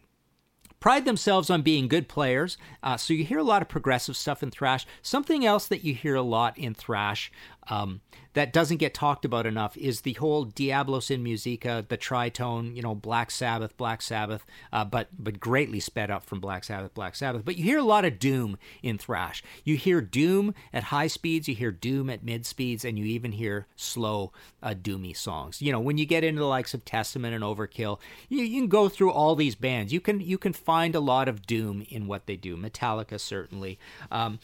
pride 0.81 1.05
themselves 1.05 1.51
on 1.51 1.63
being 1.63 1.89
good 1.89 2.09
players. 2.09 2.57
Uh, 2.83 2.97
so 2.97 3.13
you 3.13 3.25
hear 3.25 3.39
a 3.39 3.45
lot 3.45 3.63
of 3.63 3.69
progressive 3.69 4.17
stuff 4.17 4.43
in 4.43 4.51
thrash. 4.51 4.87
Something 5.03 5.45
else 5.45 5.67
that 5.69 5.85
you 5.85 5.95
hear 5.95 6.15
a 6.15 6.23
lot 6.23 6.57
in 6.59 6.75
thrash 6.75 7.31
um, 7.71 8.01
that 8.35 8.53
doesn't 8.53 8.77
get 8.77 8.95
talked 8.95 9.25
about 9.25 9.47
enough 9.47 9.77
is 9.77 10.03
the 10.03 10.13
whole 10.15 10.47
Diabolus 10.47 11.11
in 11.11 11.23
Musica, 11.23 11.85
the 11.89 11.97
tritone, 11.97 12.77
you 12.77 12.83
know, 12.83 12.95
Black 12.95 13.31
Sabbath, 13.31 13.77
Black 13.77 14.03
Sabbath, 14.03 14.45
uh, 14.73 14.85
but 14.85 15.09
but 15.19 15.41
greatly 15.41 15.81
sped 15.81 16.11
up 16.11 16.25
from 16.25 16.41
Black 16.41 16.65
Sabbath, 16.65 16.95
Black 16.95 17.17
Sabbath. 17.17 17.45
But 17.45 17.57
you 17.57 17.65
hear 17.65 17.79
a 17.79 17.85
lot 17.85 18.05
of 18.05 18.19
doom 18.19 18.59
in 18.83 18.99
thrash. 18.99 19.43
You 19.65 19.77
hear 19.77 20.01
doom 20.01 20.55
at 20.73 20.85
high 20.85 21.09
speeds, 21.09 21.49
you 21.49 21.55
hear 21.55 21.73
doom 21.73 22.11
at 22.11 22.25
mid 22.25 22.47
speeds, 22.47 22.85
and 22.85 22.99
you 22.99 23.05
even 23.05 23.33
hear 23.33 23.67
slow, 23.77 24.33
uh, 24.63 24.75
doomy 24.75 25.17
songs. 25.17 25.63
You 25.63 25.73
know, 25.73 25.81
when 25.81 25.99
you 25.99 26.07
get 26.07 26.25
into 26.25 26.41
the 26.41 26.47
likes 26.47 26.75
of 26.75 26.85
Testament 26.85 27.35
and 27.35 27.43
Overkill, 27.43 27.99
you, 28.29 28.43
you 28.43 28.61
can 28.61 28.69
go 28.69 28.89
through 28.89 29.13
all 29.13 29.35
these 29.35 29.55
bands. 29.55 29.93
You 29.93 30.01
can 30.01 30.21
you 30.21 30.39
can 30.39 30.53
find 30.53 30.95
a 30.95 31.01
lot 31.01 31.29
of 31.29 31.47
doom 31.47 31.85
in 31.89 32.07
what 32.07 32.27
they 32.27 32.37
do. 32.37 32.57
Metallica 32.57 33.19
certainly. 33.19 33.79
Um, 34.11 34.39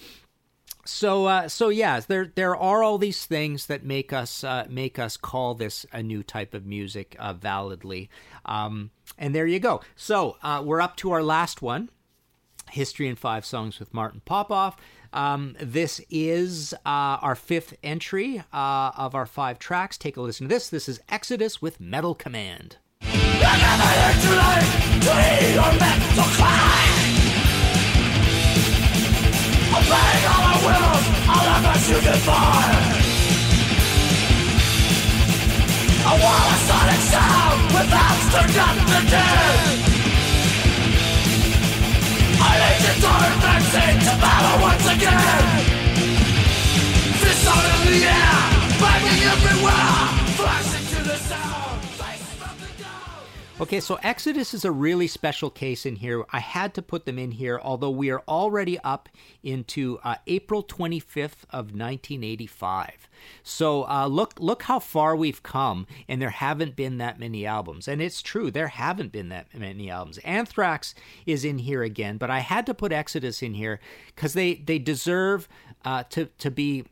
so 0.87 1.27
uh, 1.27 1.49
so 1.49 1.69
yeah, 1.69 2.01
there 2.01 2.33
there 2.35 2.57
are 2.57 2.83
all 2.83 2.99
these 2.99 3.27
things 3.27 3.67
that 3.67 3.85
make 3.85 4.13
us 4.13 4.45
uh, 4.45 4.67
make 4.69 4.99
us 4.99 5.17
call 5.17 5.55
this 5.55 5.85
a 5.93 6.03
new 6.03 6.23
type 6.23 6.55
of 6.55 6.67
music 6.67 7.17
uh, 7.19 7.33
validly, 7.33 8.09
um, 8.45 8.91
and 9.19 9.35
there 9.35 9.47
you 9.47 9.59
go. 9.59 9.81
So 9.95 10.37
uh, 10.43 10.63
we're 10.65 10.81
up 10.81 10.97
to 10.97 11.13
our 11.13 11.23
last 11.23 11.63
one, 11.63 11.91
history 12.71 13.09
in 13.09 13.17
five 13.17 13.45
songs 13.45 13.79
with 13.79 13.93
Martin 13.93 14.23
Popoff. 14.25 14.77
Um, 15.13 15.57
this 15.61 16.01
is 16.11 16.75
uh, 16.85 17.19
our 17.23 17.35
fifth 17.35 17.75
entry 17.83 18.43
uh, 18.53 18.93
of 18.97 19.15
our 19.15 19.27
five 19.27 19.59
tracks. 19.59 19.97
Take 19.97 20.17
a 20.17 20.21
listen 20.21 20.49
to 20.49 20.55
this. 20.55 20.69
This 20.69 20.89
is 20.89 21.01
Exodus 21.09 21.63
with 21.63 21.81
Metal 21.81 22.15
Command. 22.15 22.77
Obeying 29.87 30.27
all 30.27 30.43
our 30.51 30.61
wills, 30.67 31.05
all 31.31 31.47
of 31.47 31.65
us 31.71 31.89
you 31.89 31.99
defy 32.01 33.07
A 36.03 36.15
wall 36.23 36.47
of 36.51 36.61
sonic 36.67 37.03
sound 37.07 37.61
without 37.71 38.19
turned 38.35 38.59
up 38.67 38.77
the 38.91 39.01
dead 39.15 39.61
A 42.35 42.51
legendary 42.63 43.35
vaccine 43.47 43.99
to 44.07 44.15
battle 44.19 44.59
once 44.67 44.87
again 44.91 45.47
Fist 47.23 47.47
out 47.47 47.65
in 47.71 47.81
the 47.87 47.99
air, 48.11 48.43
banging 48.83 49.23
everywhere 49.35 49.95
Flashing 50.35 50.87
to 50.97 51.05
the 51.11 51.17
sound, 51.17 51.66
Okay, 53.59 53.81
so 53.81 53.99
Exodus 54.03 54.53
is 54.53 54.67
a 54.67 54.71
really 54.71 55.07
special 55.07 55.49
case 55.49 55.87
in 55.87 55.97
here. 55.97 56.27
I 56.31 56.41
had 56.41 56.75
to 56.75 56.83
put 56.83 57.07
them 57.07 57.19
in 57.19 57.31
here, 57.31 57.59
although 57.63 57.91
we 57.91 58.11
are 58.11 58.23
already 58.29 58.79
up 58.81 59.09
into 59.43 59.99
uh, 60.05 60.17
April 60.27 60.63
25th 60.63 61.45
of 61.49 61.73
1985. 61.73 63.09
So 63.43 63.89
uh, 63.89 64.09
look, 64.09 64.35
look 64.39 64.65
how 64.65 64.79
far 64.79 65.17
we've 65.17 65.43
come, 65.43 65.87
and 66.07 66.21
there 66.21 66.29
haven't 66.29 66.77
been 66.77 66.99
that 66.99 67.19
many 67.19 67.47
albums. 67.47 67.89
And 67.89 68.03
it's 68.03 68.21
true, 68.21 68.51
there 68.51 68.69
haven't 68.69 69.11
been 69.11 69.31
that 69.31 69.47
many 69.59 69.91
albums. 69.91 70.19
Anthrax 70.19 70.95
is 71.25 71.43
in 71.43 71.57
here 71.57 71.83
again, 71.83 72.19
but 72.19 72.29
I 72.29 72.41
had 72.41 72.67
to 72.67 72.75
put 72.75 72.93
Exodus 72.93 73.43
in 73.43 73.55
here 73.55 73.81
because 74.15 74.35
they 74.35 74.57
they 74.57 74.79
deserve 74.79 75.49
uh, 75.83 76.03
to 76.11 76.27
to 76.27 76.51
be 76.51 76.85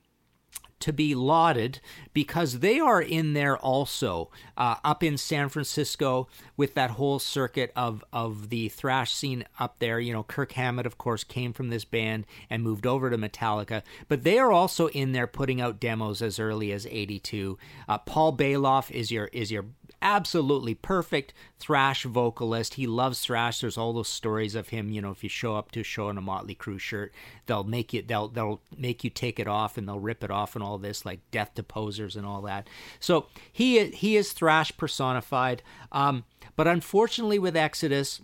to 0.81 0.93
be 0.93 1.15
lauded 1.15 1.81
because 2.13 2.61
they 2.61 2.79
are 2.79 3.01
in 3.01 3.33
there 3.33 3.57
also 3.57 4.31
uh, 4.57 4.77
up 4.85 5.03
in 5.03 5.17
San 5.17 5.49
Francisco 5.49 6.29
with 6.57 6.75
that 6.75 6.93
whole 6.93 7.19
circuit 7.19 7.73
of 7.75 8.05
of 8.13 8.51
the 8.51 8.69
thrash 8.69 9.13
scene 9.13 9.45
up 9.59 9.79
there. 9.79 9.99
You 10.01 10.13
know, 10.13 10.23
Kirk 10.23 10.53
Hammett, 10.53 10.87
of 10.87 10.99
course, 10.99 11.25
came 11.25 11.53
from 11.53 11.71
this 11.71 11.85
band 11.85 12.27
and 12.51 12.63
moved 12.63 12.87
over 12.87 13.11
to 13.11 13.19
Metallica, 13.19 13.83
but 14.09 14.25
they 14.25 14.39
are 14.39 14.53
also 14.53 14.89
in 14.89 15.13
there 15.13 15.27
putting 15.27 15.61
out 15.61 15.81
demos 15.81 16.23
as 16.23 16.39
early 16.39 16.73
as 16.73 16.87
'82. 16.87 17.59
Uh, 17.89 17.99
Paul 17.99 18.37
Baloff 18.37 18.91
is 18.91 19.11
your 19.11 19.27
is 19.33 19.51
your 19.51 19.67
absolutely 20.03 20.75
perfect 20.75 21.33
thrash 21.59 22.05
vocalist. 22.05 22.75
He 22.75 22.87
loves 22.87 23.21
thrash. 23.21 23.61
There's 23.61 23.79
all 23.79 23.93
those 23.93 24.09
stories 24.09 24.55
of 24.55 24.69
him. 24.69 24.91
You 24.91 25.01
know, 25.01 25.11
if 25.11 25.23
you 25.23 25.29
show 25.29 25.57
up 25.57 25.71
to 25.73 25.81
a 25.81 25.85
show 25.85 26.09
in 26.09 26.19
a 26.19 26.21
Motley 26.21 26.55
Crue 26.55 26.79
shirt, 26.79 27.13
they'll 27.47 27.65
make 27.65 27.93
you 27.93 28.03
they'll 28.03 28.29
they'll 28.29 28.61
make 28.77 29.05
you 29.05 29.11
take 29.11 29.39
it 29.41 29.49
off 29.49 29.79
and 29.79 29.89
they'll 29.89 30.01
rip 30.01 30.23
it 30.23 30.31
off 30.31 30.55
and 30.55 30.63
all 30.63 30.79
this 30.79 31.05
like 31.05 31.21
Death 31.31 31.55
to 31.55 31.63
Posers 31.63 32.17
and 32.17 32.27
all 32.27 32.43
that. 32.43 32.69
So 33.01 33.27
he 33.53 33.87
he 33.91 34.17
is 34.17 34.33
thrash 34.33 34.77
personified. 34.77 35.63
Um, 35.93 36.25
but 36.57 36.69
unfortunately, 36.69 37.39
with 37.39 37.57
Exodus, 37.57 38.21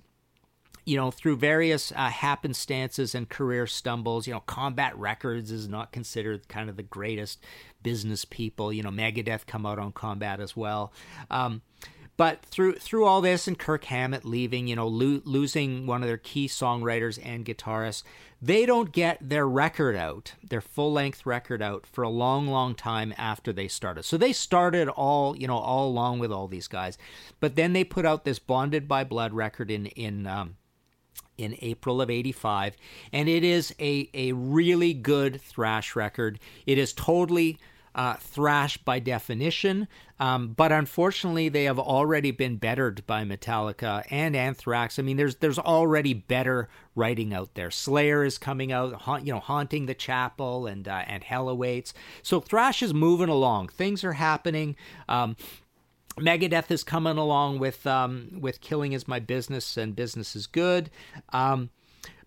you 0.85 0.97
know, 0.97 1.11
through 1.11 1.37
various 1.37 1.93
uh, 1.93 2.09
happenstances 2.09 3.15
and 3.15 3.29
career 3.29 3.67
stumbles, 3.67 4.27
you 4.27 4.33
know, 4.33 4.41
Combat 4.41 4.97
Records 4.97 5.51
is 5.51 5.69
not 5.69 5.93
considered 5.93 6.49
kind 6.49 6.69
of 6.69 6.77
the 6.77 6.83
greatest 6.83 7.45
business 7.83 8.25
people. 8.25 8.73
You 8.73 8.83
know, 8.83 8.91
Megadeth 8.91 9.47
come 9.47 9.67
out 9.67 9.79
on 9.79 9.93
Combat 9.93 10.41
as 10.41 10.57
well. 10.57 10.93
Um, 11.31 11.63
but 12.21 12.45
through 12.45 12.75
through 12.75 13.07
all 13.07 13.23
this 13.23 13.49
and 13.49 13.59
Kirk 13.59 13.85
Hammett 13.85 14.27
leaving, 14.27 14.69
you 14.69 14.77
know, 14.77 14.87
lo- 14.87 15.23
losing 15.25 15.87
one 15.87 16.03
of 16.03 16.07
their 16.07 16.19
key 16.19 16.49
songwriters 16.49 17.19
and 17.25 17.47
guitarists, 17.47 18.03
they 18.43 18.67
don't 18.67 18.93
get 18.93 19.17
their 19.27 19.49
record 19.49 19.97
out, 19.97 20.35
their 20.47 20.61
full 20.61 20.93
length 20.93 21.25
record 21.25 21.63
out 21.63 21.87
for 21.87 22.05
a 22.05 22.11
long, 22.11 22.47
long 22.47 22.75
time 22.75 23.15
after 23.17 23.55
they 23.55 23.69
started. 23.69 24.03
So 24.03 24.19
they 24.19 24.35
started 24.35 24.87
all, 24.91 25.35
you 25.35 25.47
know, 25.47 25.57
all 25.57 25.89
along 25.89 26.19
with 26.19 26.31
all 26.31 26.47
these 26.47 26.69
guys, 26.69 26.99
but 27.41 27.57
then 27.57 27.73
they 27.73 27.85
put 27.85 28.05
out 28.05 28.27
this 28.27 28.39
Bonded 28.39 28.87
by 28.87 29.03
Blood 29.03 29.33
record 29.33 29.71
in 29.71 29.87
in 29.87 30.27
um, 30.27 30.57
in 31.41 31.57
April 31.61 32.01
of 32.01 32.11
85 32.11 32.77
and 33.13 33.29
it 33.29 33.45
is 33.45 33.75
a 33.81 34.09
a 34.15 34.33
really 34.33 34.95
good 34.95 35.41
thrash 35.41 35.97
record. 35.97 36.39
It 36.67 36.79
is 36.79 36.93
totally 36.93 37.59
uh, 37.95 38.15
thrash 38.15 38.77
by 38.77 39.01
definition, 39.01 39.89
um, 40.21 40.49
but 40.49 40.71
unfortunately, 40.71 41.49
they 41.49 41.65
have 41.65 41.79
already 41.79 42.31
been 42.31 42.57
bettered 42.57 43.05
by 43.07 43.25
Metallica 43.25 44.05
and 44.11 44.37
Anthrax. 44.37 44.99
I 44.99 45.03
mean, 45.03 45.17
there's 45.17 45.37
there's 45.37 45.59
already 45.59 46.15
better 46.15 46.69
writing 46.95 47.35
out 47.35 47.55
there. 47.55 47.71
Slayer 47.71 48.25
is 48.25 48.39
coming 48.39 48.71
out, 48.71 49.01
you 49.25 49.33
know, 49.33 49.41
haunting 49.41 49.87
the 49.87 49.95
chapel, 49.95 50.67
and 50.67 50.87
uh, 50.87 51.05
and 51.07 51.25
Hell 51.25 51.49
awaits. 51.49 51.93
So 52.23 52.41
thrash 52.41 52.83
is 52.83 52.95
moving 52.95 53.29
along. 53.29 53.69
Things 53.69 54.05
are 54.05 54.13
happening. 54.13 54.77
Um, 55.09 55.37
Megadeth 56.19 56.71
is 56.71 56.83
coming 56.83 57.19
along 57.19 57.59
with 57.59 57.87
um, 57.87 58.39
with 58.41 58.61
Killing 58.61 58.93
is 58.93 59.09
My 59.09 59.21
Business 59.21 59.77
and 59.77 59.95
Business 59.95 60.35
is 60.35 60.47
Good. 60.47 60.91
Um, 61.33 61.71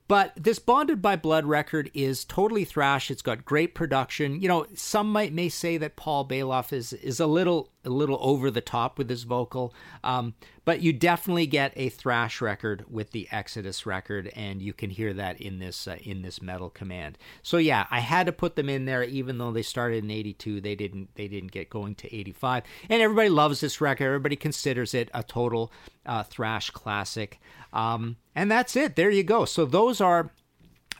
but 0.07 0.33
this 0.35 0.59
Bonded 0.59 1.01
by 1.01 1.15
Blood 1.15 1.45
record 1.45 1.89
is 1.93 2.25
totally 2.25 2.65
thrash. 2.65 3.09
It's 3.09 3.21
got 3.21 3.45
great 3.45 3.73
production. 3.73 4.41
You 4.41 4.47
know, 4.47 4.65
some 4.75 5.11
might 5.11 5.33
may 5.33 5.49
say 5.49 5.77
that 5.77 5.95
Paul 5.95 6.27
Baloff 6.27 6.71
is 6.73 6.93
is 6.93 7.19
a 7.19 7.27
little 7.27 7.72
a 7.85 7.89
little 7.89 8.17
over 8.21 8.49
the 8.49 8.61
top 8.61 8.97
with 8.97 9.09
his 9.09 9.23
vocal, 9.23 9.73
um, 10.03 10.33
but 10.65 10.81
you 10.81 10.93
definitely 10.93 11.45
get 11.45 11.73
a 11.75 11.89
thrash 11.89 12.41
record 12.41 12.85
with 12.89 13.11
the 13.11 13.27
Exodus 13.31 13.85
record, 13.85 14.31
and 14.35 14.61
you 14.61 14.73
can 14.73 14.89
hear 14.89 15.13
that 15.13 15.39
in 15.41 15.59
this 15.59 15.87
uh, 15.87 15.97
in 16.01 16.21
this 16.21 16.41
Metal 16.41 16.69
Command. 16.69 17.17
So 17.41 17.57
yeah, 17.57 17.87
I 17.91 17.99
had 17.99 18.25
to 18.27 18.31
put 18.31 18.55
them 18.55 18.69
in 18.69 18.85
there, 18.85 19.03
even 19.03 19.37
though 19.37 19.51
they 19.51 19.61
started 19.61 20.03
in 20.03 20.11
'82. 20.11 20.61
They 20.61 20.75
didn't 20.75 21.15
they 21.15 21.27
didn't 21.27 21.51
get 21.51 21.69
going 21.69 21.95
to 21.95 22.15
'85, 22.15 22.63
and 22.89 23.01
everybody 23.01 23.29
loves 23.29 23.59
this 23.59 23.81
record. 23.81 24.05
Everybody 24.05 24.35
considers 24.35 24.93
it 24.93 25.09
a 25.13 25.23
total 25.23 25.71
uh, 26.05 26.23
thrash 26.23 26.69
classic. 26.69 27.39
Um, 27.71 28.17
and 28.35 28.51
that's 28.51 28.75
it. 28.75 28.95
There 28.95 29.09
you 29.09 29.23
go. 29.23 29.45
So 29.45 29.65
those 29.65 29.99
are 29.99 30.31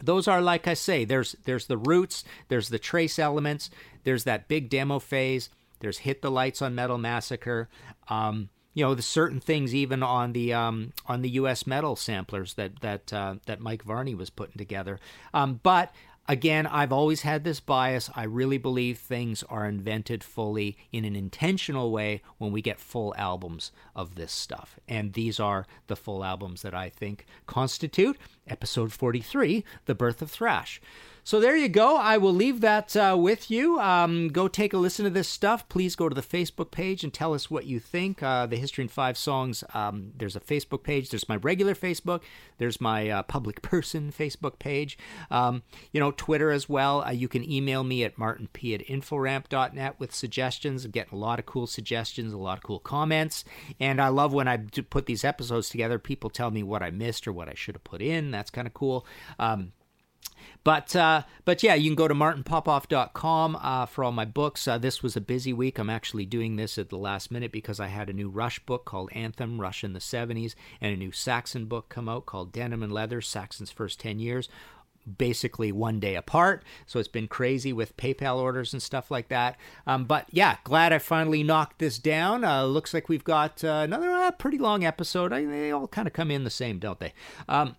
those 0.02 0.28
are 0.28 0.41
like 0.41 0.67
I 0.67 0.74
say. 0.74 1.06
There's 1.06 1.36
there's 1.46 1.67
the 1.67 1.78
roots. 1.78 2.24
There's 2.50 2.69
the 2.69 2.80
trace 2.80 3.19
elements. 3.19 3.69
There's 4.04 4.26
that 4.26 4.48
big 4.48 4.69
demo 4.69 5.00
phase. 5.00 5.50
There's 5.84 6.00
hit 6.00 6.22
the 6.22 6.32
lights 6.32 6.62
on 6.62 6.76
Metal 6.76 6.98
Massacre. 6.98 7.69
Um, 8.10 8.50
you 8.74 8.84
know 8.84 8.96
the 8.96 9.04
certain 9.04 9.39
things 9.39 9.76
even 9.76 10.02
on 10.02 10.34
the 10.34 10.52
um, 10.54 10.93
on 11.06 11.22
the 11.22 11.30
U.S. 11.32 11.67
metal 11.67 11.96
samplers 11.96 12.56
that 12.56 12.82
that 12.82 13.13
uh, 13.13 13.36
that 13.46 13.60
Mike 13.60 13.84
Varney 13.84 14.15
was 14.15 14.32
putting 14.32 14.58
together. 14.58 15.00
Um, 15.34 15.60
but 15.62 15.93
Again, 16.26 16.65
I've 16.67 16.93
always 16.93 17.24
had 17.24 17.43
this 17.43 17.60
bias. 17.60 18.10
I 18.15 18.24
really 18.24 18.58
believe 18.58 18.98
things 18.98 19.43
are 19.50 19.67
invented 19.67 20.24
fully 20.24 20.78
in 20.89 21.04
an 21.04 21.17
intentional 21.17 21.91
way 21.91 22.22
when 22.38 22.54
we 22.54 22.62
get 22.62 22.80
full 22.80 23.13
albums 23.17 23.74
of 23.93 24.15
this 24.15 24.32
stuff. 24.32 24.80
And 24.88 25.13
these 25.13 25.38
are 25.38 25.67
the 25.88 25.98
full 25.98 26.24
albums 26.24 26.62
that 26.62 26.74
I 26.74 26.88
think 26.88 27.26
constitute 27.46 28.17
episode 28.48 28.93
43, 28.93 29.65
The 29.84 29.96
Birth 29.96 30.22
of 30.22 30.32
Thrash. 30.32 30.80
So 31.25 31.39
there 31.39 31.55
you 31.55 31.69
go. 31.69 31.95
I 31.95 32.17
will 32.17 32.33
leave 32.33 32.59
that 32.62 32.97
uh, 32.97 33.15
with 33.17 33.49
you. 33.49 33.79
Um, 33.79 34.27
go 34.27 34.49
take 34.49 34.73
a 34.73 34.77
listen 34.77 35.05
to 35.05 35.09
this 35.09 35.29
stuff. 35.29 35.69
Please 35.69 35.95
go 35.95 36.09
to 36.09 36.15
the 36.15 36.21
Facebook 36.21 36.69
page 36.69 37.01
and 37.01 37.13
tell 37.13 37.33
us 37.33 37.49
what 37.49 37.65
you 37.65 37.79
think. 37.79 38.21
Uh, 38.21 38.45
the 38.45 38.57
History 38.57 38.81
in 38.81 38.89
Five 38.89 39.17
Songs. 39.17 39.63
Um, 39.73 40.12
there's 40.17 40.36
a 40.36 40.41
Facebook 40.41 40.83
page. 40.83 41.09
There's 41.09 41.29
my 41.29 41.38
regular 41.38 41.75
Facebook. 41.75 42.23
There's 42.57 42.81
my 42.81 43.09
uh, 43.09 43.23
public 43.23 43.62
person 43.62 44.12
Facebook 44.12 44.59
page. 44.59 44.97
Um, 45.31 45.63
you 45.93 46.01
know, 46.01 46.12
Twitter 46.12 46.51
as 46.51 46.67
well. 46.67 47.03
Uh, 47.03 47.12
you 47.12 47.29
can 47.29 47.49
email 47.49 47.86
me 47.86 48.03
at 48.03 48.17
martinp 48.17 48.73
at 48.73 48.86
inforamp.net 48.86 49.99
with 49.99 50.13
suggestions. 50.13 50.83
I'm 50.83 50.91
getting 50.91 51.17
a 51.17 51.21
lot 51.21 51.39
of 51.39 51.45
cool 51.45 51.67
suggestions, 51.67 52.33
a 52.33 52.38
lot 52.38 52.57
of 52.57 52.63
cool 52.63 52.79
comments, 52.79 53.45
and 53.79 54.01
I 54.01 54.09
love 54.09 54.33
when 54.33 54.49
I 54.49 54.57
put 54.89 55.05
these 55.05 55.23
episodes 55.23 55.69
together. 55.69 55.99
People 55.99 56.29
tell 56.29 56.51
me 56.51 56.63
what 56.63 56.83
I 56.83 56.91
missed 56.91 57.27
or 57.27 57.31
what 57.31 57.47
I 57.47 57.53
should 57.53 57.75
have 57.75 57.83
put 57.86 58.01
in. 58.01 58.31
That's 58.31 58.49
kind 58.49 58.67
of 58.67 58.73
cool. 58.73 59.05
But 60.63 60.95
uh, 60.95 61.23
but 61.43 61.62
yeah, 61.62 61.76
you 61.76 61.89
can 61.89 61.95
go 61.95 62.08
to 62.08 62.13
martinpopoff.com 62.13 63.58
uh, 63.62 63.86
for 63.86 64.04
all 64.04 64.12
my 64.12 64.26
books. 64.26 64.67
Uh, 64.67 64.78
this 64.78 65.04
was 65.04 65.15
a 65.15 65.21
busy 65.21 65.52
week. 65.52 65.78
I'm 65.78 65.89
actually 65.89 66.26
doing 66.26 66.56
this 66.56 66.78
at 66.78 66.89
the 66.89 66.97
last 66.97 67.32
minute 67.32 67.52
because 67.52 67.80
I 67.80 67.88
had 67.88 68.10
a 68.10 68.13
new 68.13 68.30
Rush 68.30 68.60
book 68.60 68.86
called 68.86 69.10
Anthem, 69.13 69.60
Rush 69.60 69.84
in 69.84 69.93
the 69.93 69.99
70s, 69.99 70.56
and 70.80 70.93
a 70.93 70.97
new 70.97 71.12
Saxon 71.12 71.65
book 71.65 71.89
come 71.89 72.08
out 72.08 72.26
called 72.26 72.54
Denim 72.54 72.84
and 72.84 72.93
Leather, 72.93 73.19
Saxon's 73.21 73.71
First 73.71 73.99
10 73.99 74.19
Years 74.19 74.47
basically 75.17 75.71
one 75.71 75.99
day 75.99 76.15
apart. 76.15 76.63
So 76.86 76.99
it's 76.99 77.08
been 77.08 77.28
crazy 77.28 77.73
with 77.73 77.97
PayPal 77.97 78.38
orders 78.38 78.73
and 78.73 78.82
stuff 78.82 79.12
like 79.12 79.28
that. 79.30 79.58
Um, 79.86 80.06
but 80.06 80.28
yeah, 80.32 80.58
glad 80.63 80.93
I 80.93 80.99
finally 80.99 81.43
knocked 81.43 81.80
this 81.80 81.97
down. 81.97 82.43
Uh, 82.43 82.63
looks 82.63 82.93
like 82.93 83.10
we've 83.10 83.23
got 83.23 83.63
uh, 83.63 83.82
another 83.84 84.12
uh, 84.12 84.32
pretty 84.32 84.58
long 84.58 84.86
episode. 84.86 85.34
I, 85.34 85.45
they 85.45 85.71
all 85.71 85.88
kind 85.88 86.08
of 86.08 86.13
come 86.13 86.32
in 86.32 86.43
the 86.43 86.49
same, 86.49 86.80
don't 86.80 86.99
they? 86.99 87.13
Um, 87.49 87.76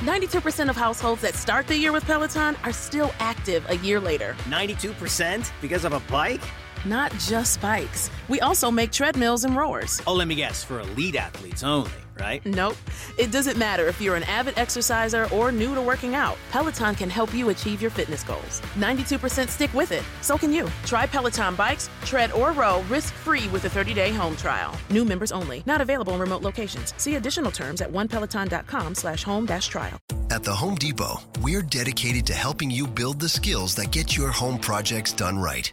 Ninety-two 0.00 0.40
percent 0.40 0.70
of 0.70 0.76
households 0.76 1.20
that 1.20 1.34
start 1.34 1.66
the 1.66 1.76
year 1.76 1.92
with 1.92 2.04
Peloton 2.04 2.56
are 2.64 2.72
still 2.72 3.12
active 3.18 3.68
a 3.68 3.76
year 3.78 4.00
later. 4.00 4.34
92% 4.44 5.50
because 5.60 5.84
of 5.84 5.92
a 5.92 6.00
bike? 6.10 6.40
Not 6.84 7.12
just 7.18 7.60
bikes. 7.60 8.10
We 8.28 8.40
also 8.40 8.70
make 8.70 8.92
treadmills 8.92 9.44
and 9.44 9.56
rowers. 9.56 10.00
Oh, 10.06 10.14
let 10.14 10.28
me 10.28 10.34
guess, 10.34 10.62
for 10.62 10.80
elite 10.80 11.16
athletes 11.16 11.62
only, 11.62 11.90
right? 12.20 12.44
Nope. 12.44 12.76
It 13.16 13.32
doesn't 13.32 13.56
matter 13.56 13.86
if 13.86 14.00
you're 14.00 14.16
an 14.16 14.22
avid 14.24 14.58
exerciser 14.58 15.26
or 15.32 15.50
new 15.50 15.74
to 15.74 15.80
working 15.80 16.14
out. 16.14 16.36
Peloton 16.50 16.94
can 16.94 17.10
help 17.10 17.32
you 17.34 17.48
achieve 17.48 17.80
your 17.80 17.90
fitness 17.90 18.22
goals. 18.22 18.60
92% 18.76 19.48
stick 19.48 19.72
with 19.72 19.92
it. 19.92 20.04
So 20.20 20.36
can 20.36 20.52
you. 20.52 20.68
Try 20.84 21.06
Peloton 21.06 21.54
bikes, 21.54 21.88
tread 22.04 22.32
or 22.32 22.52
row 22.52 22.82
risk-free 22.88 23.48
with 23.48 23.64
a 23.64 23.68
30-day 23.68 24.12
home 24.12 24.36
trial. 24.36 24.76
New 24.90 25.04
members 25.04 25.32
only. 25.32 25.62
Not 25.64 25.80
available 25.80 26.12
in 26.12 26.20
remote 26.20 26.42
locations. 26.42 26.92
See 26.98 27.14
additional 27.16 27.50
terms 27.50 27.80
at 27.80 27.90
onepeloton.com 27.90 28.94
slash 28.94 29.24
home 29.24 29.46
dash 29.46 29.68
trial. 29.68 29.98
At 30.30 30.44
the 30.44 30.54
Home 30.54 30.74
Depot, 30.74 31.20
we're 31.40 31.62
dedicated 31.62 32.26
to 32.26 32.34
helping 32.34 32.70
you 32.70 32.86
build 32.86 33.18
the 33.18 33.28
skills 33.28 33.74
that 33.76 33.90
get 33.90 34.14
your 34.14 34.30
home 34.30 34.58
projects 34.58 35.12
done 35.12 35.38
right. 35.38 35.72